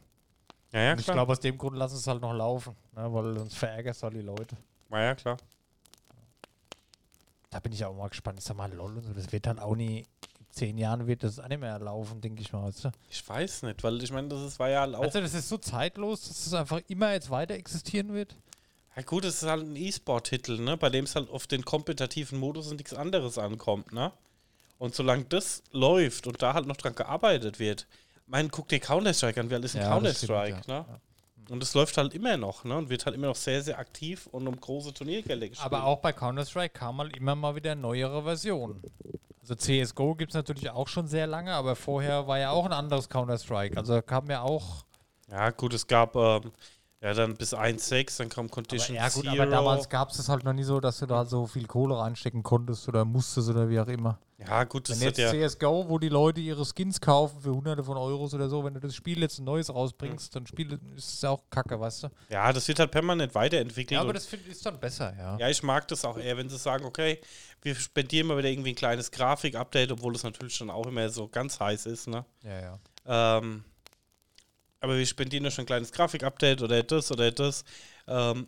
[0.72, 3.38] Ja, ja, Und ich glaube, aus dem Grund lassen es halt noch laufen, ne, weil
[3.40, 4.56] sonst verärgerst du halt die Leute.
[4.92, 5.38] ja, ja, klar.
[7.50, 8.38] Da bin ich auch mal gespannt.
[8.40, 11.24] Ich sag mal, LOL und so, das wird halt auch nie, in zehn Jahren wird
[11.24, 12.64] das auch nicht mehr laufen, denke ich mal.
[12.68, 12.92] Weißt du?
[13.10, 15.02] Ich weiß nicht, weil ich meine, das ist, war ja auch.
[15.02, 18.36] Also, das ist so zeitlos, dass es einfach immer jetzt weiter existieren wird.
[19.00, 20.76] Ja, gut, es ist halt ein E-Sport-Titel, ne?
[20.76, 24.12] Bei dem es halt auf den kompetitiven Modus und nichts anderes ankommt, ne?
[24.78, 27.88] Und solange das läuft und da halt noch dran gearbeitet wird,
[28.28, 30.80] mein, guck dir Counter-Strike an, wie alt ist ein Ja, Counter-Strike, ja.
[30.82, 30.86] ne?
[31.50, 32.78] Und es läuft halt immer noch, ne?
[32.78, 35.66] Und wird halt immer noch sehr, sehr aktiv und um große Turniergelder gespielt.
[35.66, 38.84] Aber auch bei Counter-Strike kam halt immer mal wieder neuere Versionen.
[39.40, 42.74] Also CSGO gibt es natürlich auch schon sehr lange, aber vorher war ja auch ein
[42.74, 43.78] anderes Counter-Strike.
[43.78, 44.84] Also kam ja auch.
[45.32, 46.52] Ja, gut, es gab ähm,
[47.02, 49.34] ja dann bis 1.6, dann kam Aber, Condition ja, gut, Zero.
[49.34, 51.98] aber damals gab es es halt noch nie so, dass du da so viel Kohle
[51.98, 54.20] reinstecken konntest oder musstest oder wie auch immer.
[54.38, 55.32] ja, gut, das Wenn jetzt ja.
[55.32, 58.82] CSGO, wo die Leute ihre Skins kaufen für hunderte von Euros oder so, wenn du
[58.82, 62.08] das Spiel jetzt ein neues rausbringst, dann spiel, ist es auch kacke, weißt du?
[62.30, 63.92] Ja, das wird halt permanent weiterentwickelt.
[63.92, 65.38] Ja, aber das find, ist dann besser, ja.
[65.38, 67.20] Ja, ich mag das auch eher, wenn sie sagen, okay,
[67.62, 71.28] wir spendieren mal wieder irgendwie ein kleines Grafik-Update, obwohl es natürlich schon auch immer so
[71.30, 72.26] ganz heiß ist, ne?
[72.44, 73.38] Ja, ja.
[73.38, 73.64] Ähm,
[74.82, 77.64] aber wir spendieren ja schon ein kleines Grafik-Update oder das oder das.
[78.08, 78.48] Ähm,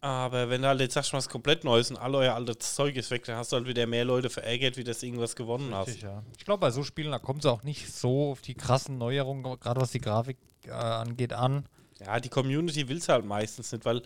[0.00, 3.10] aber wenn du halt jetzt sagst, was komplett Neues und all euer altes Zeug ist
[3.10, 5.88] weg, dann hast du halt wieder mehr Leute verärgert, wie das irgendwas gewonnen hast.
[5.88, 6.22] Richtig, ja.
[6.38, 9.42] Ich glaube, bei so Spielen, da kommt es auch nicht so auf die krassen Neuerungen,
[9.58, 11.66] gerade was die Grafik äh, angeht, an.
[11.98, 14.02] Ja, die Community will es halt meistens nicht, weil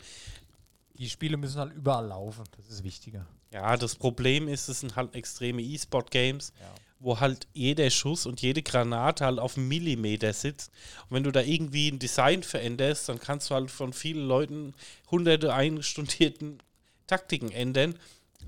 [0.95, 2.45] Die Spiele müssen halt überall laufen.
[2.57, 3.27] Das ist wichtiger.
[3.53, 6.75] ja, das Problem ist, es sind halt extreme E-Sport-Games, Ja.
[7.03, 10.71] Wo halt jeder Schuss und jede Granate halt auf einen Millimeter sitzt.
[11.09, 14.75] Und wenn du da irgendwie ein Design veränderst, dann kannst du halt von vielen Leuten
[15.11, 16.63] hunderte einstudierten
[17.09, 17.99] Taktiken ändern,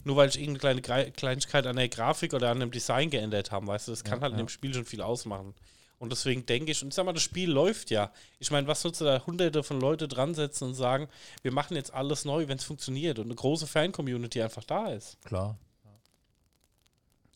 [0.05, 3.67] nur weil ich irgendeine kleine Kleinigkeit an der Grafik oder an dem Design geändert haben,
[3.67, 4.45] weißt du, das kann Ja, halt in ja.
[4.45, 5.55] dem Spiel schon viel ausmachen.
[5.99, 8.13] Und deswegen denke ich, und sag mal, das Spiel läuft ja.
[8.39, 11.09] Ich meine, was sollst du da hunderte von Leute dran setzen und sagen,
[11.43, 15.19] wir machen jetzt alles neu, wenn es funktioniert und eine große Fan-Community einfach da ist.
[15.25, 15.57] Klar.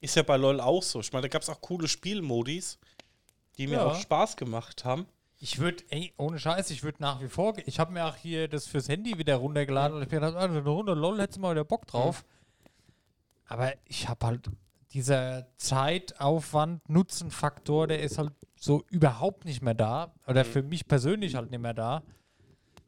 [0.01, 1.01] Ist ja bei LOL auch so.
[1.01, 2.79] Ich meine, da gab es auch coole Spielmodis,
[3.57, 3.87] die mir Ja.
[3.87, 5.07] auch Spaß gemacht haben.
[5.41, 8.49] Ich würde, ey, ohne Scheiß, ich würde nach wie vor, ich habe mir auch hier
[8.49, 11.43] das fürs Handy wieder runtergeladen und ich mir gedacht, ah, eine Runde LOL hättest du
[11.43, 12.25] mal wieder Bock drauf.
[13.47, 14.51] Aber ich habe halt,
[14.93, 20.13] dieser Zeitaufwand, Nutzenfaktor, der ist halt so überhaupt nicht mehr da.
[20.27, 22.03] Oder für mich persönlich halt nicht mehr da.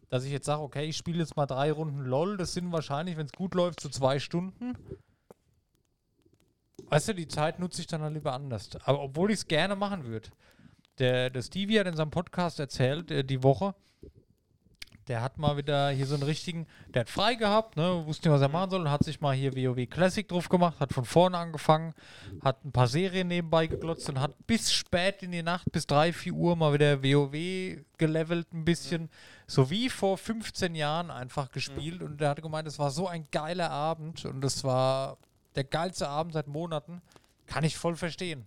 [0.08, 3.16] Dass ich jetzt sage, okay, ich spiele jetzt mal drei Runden LOL, das sind wahrscheinlich,
[3.16, 4.76] wenn es gut läuft, so zwei Stunden.
[6.90, 8.68] Weißt du, die Zeit nutze ich dann halt lieber anders.
[8.84, 10.28] Aber obwohl ich es gerne machen würde.
[10.98, 13.74] Der, der Stevie hat in seinem Podcast erzählt, äh, die Woche,
[15.06, 18.34] der hat mal wieder hier so einen richtigen, der hat frei gehabt, ne, wusste nicht,
[18.34, 21.04] was er machen soll und hat sich mal hier WoW Classic drauf gemacht, hat von
[21.04, 21.94] vorne angefangen,
[22.42, 26.12] hat ein paar Serien nebenbei geglotzt und hat bis spät in die Nacht, bis 3,
[26.12, 29.10] 4 Uhr mal wieder WoW gelevelt ein bisschen,
[29.46, 33.26] so wie vor 15 Jahren einfach gespielt und der hat gemeint, es war so ein
[33.30, 35.18] geiler Abend und es war
[35.54, 37.02] der geilste Abend seit Monaten.
[37.46, 38.46] Kann ich voll verstehen.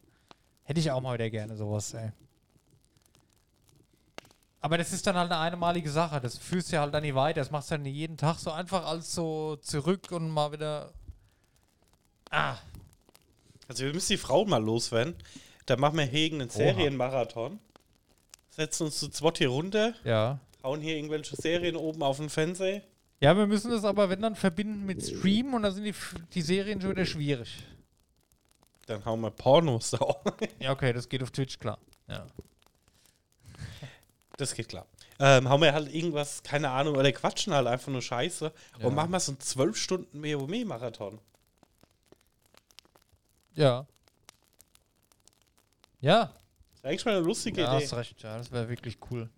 [0.63, 2.11] Hätte ich auch mal wieder gerne sowas, ey.
[4.61, 6.21] Aber das ist dann halt eine einmalige Sache.
[6.21, 7.41] Das führst du ja halt dann nicht weiter.
[7.41, 10.93] Das machst du dann nicht jeden Tag so einfach als so zurück und mal wieder.
[12.29, 12.55] Ah,
[13.67, 15.15] Also wir müssen die Frauen mal loswerden.
[15.65, 17.59] Da machen wir hier irgendeinen Serienmarathon.
[18.49, 20.39] Setzen uns zu zweit hier runter, ja.
[20.63, 22.81] hauen hier irgendwelche Serien oben auf den Fernseher.
[23.23, 25.95] Ja, wir müssen das aber, wenn dann, verbinden mit Stream und da sind die,
[26.33, 27.63] die Serien schon wieder schwierig.
[28.85, 29.99] Dann hauen wir Pornos da.
[30.59, 31.77] Ja, okay, das geht auf Twitch, klar.
[32.09, 32.27] Ja.
[34.35, 34.85] Das geht klar.
[35.19, 38.85] Ähm, hauen wir halt irgendwas, keine Ahnung, oder quatschen halt einfach nur Scheiße Ja.
[38.85, 41.19] und machen wir so einen 12 Stunden WoW-Marathon.
[43.55, 43.85] Ja.
[46.01, 47.85] Ja, Das ist eigentlich mal eine lustige ja Idee.
[47.85, 48.21] hast recht.
[48.21, 49.29] Ja, das wäre wirklich cool.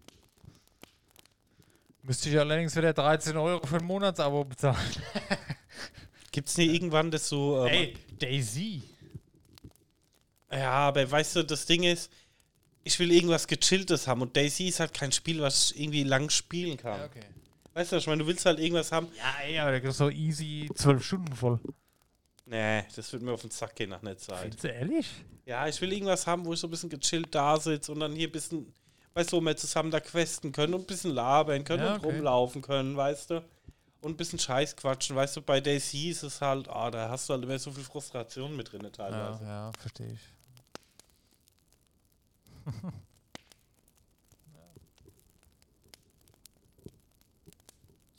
[2.05, 4.77] Müsste ich allerdings wieder 13 Euro für ein Monatsabo bezahlen.
[6.31, 7.65] Gibt es nie irgendwann, dass du.
[7.65, 8.83] Ähm, Ey, Daisy.
[10.51, 12.11] Ja, aber weißt du, das Ding ist,
[12.83, 16.29] ich will irgendwas Gechilltes haben und Daisy ist halt kein Spiel, was ich irgendwie lang
[16.29, 16.99] spielen kann.
[16.99, 17.25] Ja, okay.
[17.73, 19.07] Weißt du, ich meine, du willst halt irgendwas haben.
[19.17, 21.59] Ja, ey, aber der ist so easy 12 Stunden voll.
[22.45, 24.41] Nee, das wird mir auf den Sack gehen nach einer Zeit.
[24.41, 25.07] Findest du ehrlich?
[25.45, 28.13] Ja, ich will irgendwas haben, wo ich so ein bisschen gechillt da sitze und dann
[28.15, 28.71] hier ein bisschen,
[29.15, 32.03] weißt du, wo wir zusammen da questen können und ein bisschen labern können Ja, und
[32.03, 32.07] okay.
[32.15, 33.43] rumlaufen können, weißt du?
[34.01, 37.29] Und ein bisschen Scheiß quatschen, weißt du, bei Daisy ist es halt, ah, da hast
[37.29, 39.43] du halt immer so viel Frustration mit drin Ja, teilweise.
[39.43, 40.19] ja, verstehe ich.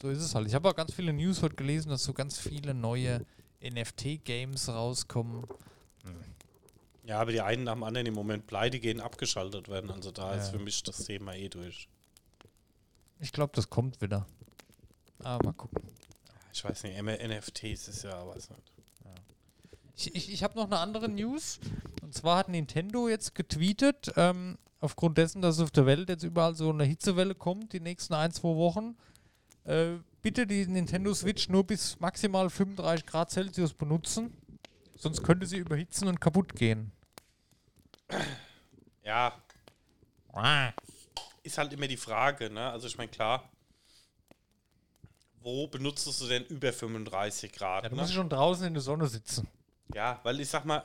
[0.00, 0.46] so ist es halt.
[0.48, 3.24] Ich habe auch ganz viele News heute gelesen, dass so ganz viele neue
[3.62, 5.44] NFT-Games rauskommen.
[7.06, 9.90] Ja, aber die einen nach dem anderen im Moment pleite gehen, abgeschaltet werden.
[9.90, 10.52] Also da ist Ja.
[10.52, 11.88] für mich das Thema eh durch.
[13.20, 14.26] Ich glaube, das kommt wieder.
[15.20, 15.82] Aber mal gucken.
[16.52, 18.62] Ich weiß nicht, NFTs ist ja, weiß nicht.
[19.98, 21.58] Ich, ich, ich habe noch eine andere News.
[22.02, 26.54] Und zwar hat Nintendo jetzt getweetet, ähm, aufgrund dessen, dass auf der Welt jetzt überall
[26.54, 28.96] so eine Hitzewelle kommt, die nächsten ein, zwei Wochen.
[29.64, 34.36] Äh, bitte die Nintendo Switch nur bis maximal 35 Grad Celsius benutzen.
[34.98, 36.92] Sonst könnte sie überhitzen und kaputt gehen.
[39.02, 39.32] Ja,
[41.42, 42.70] ist halt immer die Frage, ne?
[42.70, 43.48] Also ich meine, klar,
[45.40, 47.84] wo benutzt du denn über 35 Grad?
[47.84, 48.02] Ja, du ne?
[48.02, 49.46] musst schon draußen in der Sonne sitzen.
[49.94, 50.82] ja weil ich sag mal,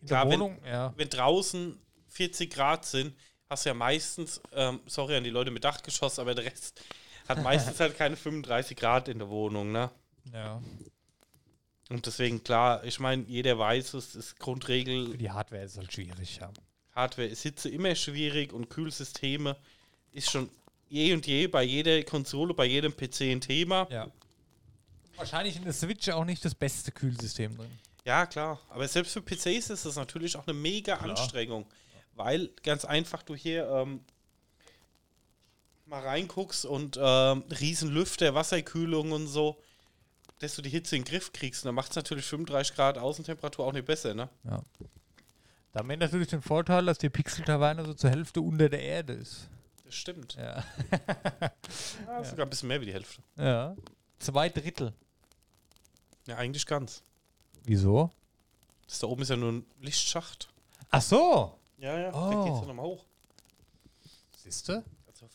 [0.00, 0.92] In Klar, der wenn- Wohnung, ja.
[0.96, 3.16] wenn draußen 40 Grad sind,
[3.50, 6.80] hast du ja meistens, ähm, sorry an die Leute mit Dachgeschoss, aber der Rest
[7.28, 9.90] hat meistens halt keine 35 Grad in der Wohnung, ne?
[10.32, 10.62] ja.
[11.88, 15.92] Und deswegen, klar, ich meine, jeder weiß, es ist Für Grundregel, die Hardware ist halt
[15.92, 16.50] schwierig, ja.
[16.92, 19.56] Hardware ist Hitze immer schwierig und Kühlsysteme
[20.12, 20.48] ist schon
[20.88, 23.86] je und je bei jeder Konsole, bei jedem PC ein Thema.
[23.90, 24.10] Ja.
[25.16, 27.70] Wahrscheinlich in der Switch auch nicht das beste Kühlsystem drin.
[28.04, 28.60] Ja, klar.
[28.70, 31.66] Aber selbst für PCs ist das natürlich auch eine mega Anstrengung.
[32.14, 34.00] Weil ganz einfach du hier ähm,
[35.86, 39.60] mal reinguckst und ähm, Riesenlüfter, Wasserkühlung und so,
[40.38, 41.62] dass du die Hitze in den Griff kriegst.
[41.64, 44.28] Und dann macht es natürlich 35 Grad Außentemperatur auch nicht besser, ne?
[44.44, 44.62] Ja.
[45.72, 49.12] Da haben wir natürlich den Vorteil, dass die Pixel-Taverne so zur Hälfte unter der Erde
[49.14, 49.48] ist.
[49.84, 50.34] Das stimmt.
[50.36, 50.64] Ja.
[52.06, 53.22] Ja, Sogar ein bisschen mehr wie die Hälfte.
[53.36, 53.74] ja.
[54.18, 54.94] Zwei Drittel.
[56.26, 57.02] Ja, eigentlich ganz.
[57.64, 58.10] Wieso?
[58.86, 60.48] Das da oben ist ja nur ein Lichtschacht.
[60.90, 61.58] Ach so.
[61.78, 62.08] Ja, ja.
[62.14, 62.30] Oh.
[62.30, 63.04] Da geht's ja nochmal hoch.
[64.42, 64.82] Siehst du?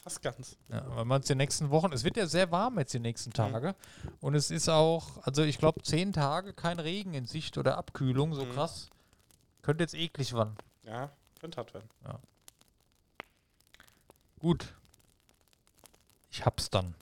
[0.01, 0.57] Fast ganz.
[0.69, 3.31] Ja, weil man es die nächsten Wochen, es wird ja sehr warm jetzt die nächsten
[3.33, 3.75] Tage.
[4.19, 8.33] Und es ist auch, also ich glaube, zehn Tage kein Regen in Sicht oder Abkühlung,
[8.33, 8.51] so Mhm.
[8.53, 8.89] krass.
[9.61, 10.55] Könnte jetzt eklig werden.
[10.83, 11.87] Ja, könnte hart werden.
[14.39, 14.73] Gut.
[16.31, 16.95] Ich hab's dann.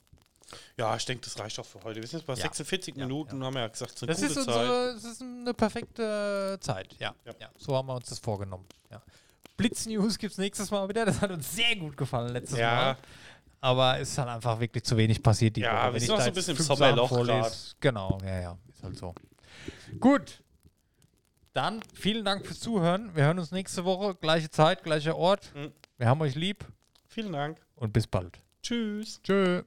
[0.76, 2.00] Ja, ich denke, das reicht auch für heute.
[2.00, 2.42] Wir sind jetzt bei Ja.
[2.42, 3.46] 46 Ja, Minuten, ja.
[3.46, 4.56] haben wir ja gesagt, es ist eine Das gute ist, Zeit.
[4.56, 7.14] unsere, das ist eine perfekte Zeit, ja.
[7.24, 7.32] Ja.
[7.38, 7.50] ja.
[7.56, 8.66] So haben wir uns das vorgenommen.
[8.90, 9.00] Ja.
[9.60, 11.04] Blitz-News gibt es nächstes Mal wieder.
[11.04, 12.74] Das hat uns sehr gut gefallen letztes Ja.
[12.74, 12.96] Mal.
[13.62, 15.56] Aber es ist halt einfach wirklich zu wenig passiert.
[15.56, 15.86] Die Ja, Woche.
[15.88, 17.74] wir Wenn sind ich da so ein bisschen im Sommerloch vorlese-.
[17.80, 18.58] Genau, ja, ja.
[18.72, 19.14] Ist halt so.
[20.00, 20.42] Gut.
[21.52, 23.14] Dann vielen Dank fürs Zuhören.
[23.14, 24.14] Wir hören uns nächste Woche.
[24.14, 25.52] Gleiche Zeit, gleicher Ort.
[25.54, 25.72] Mhm.
[25.98, 26.64] Wir haben euch lieb
[27.08, 27.58] Vielen Dank.
[27.76, 28.38] und bis bald.
[28.62, 29.20] Tschüss.
[29.22, 29.62] Tschö.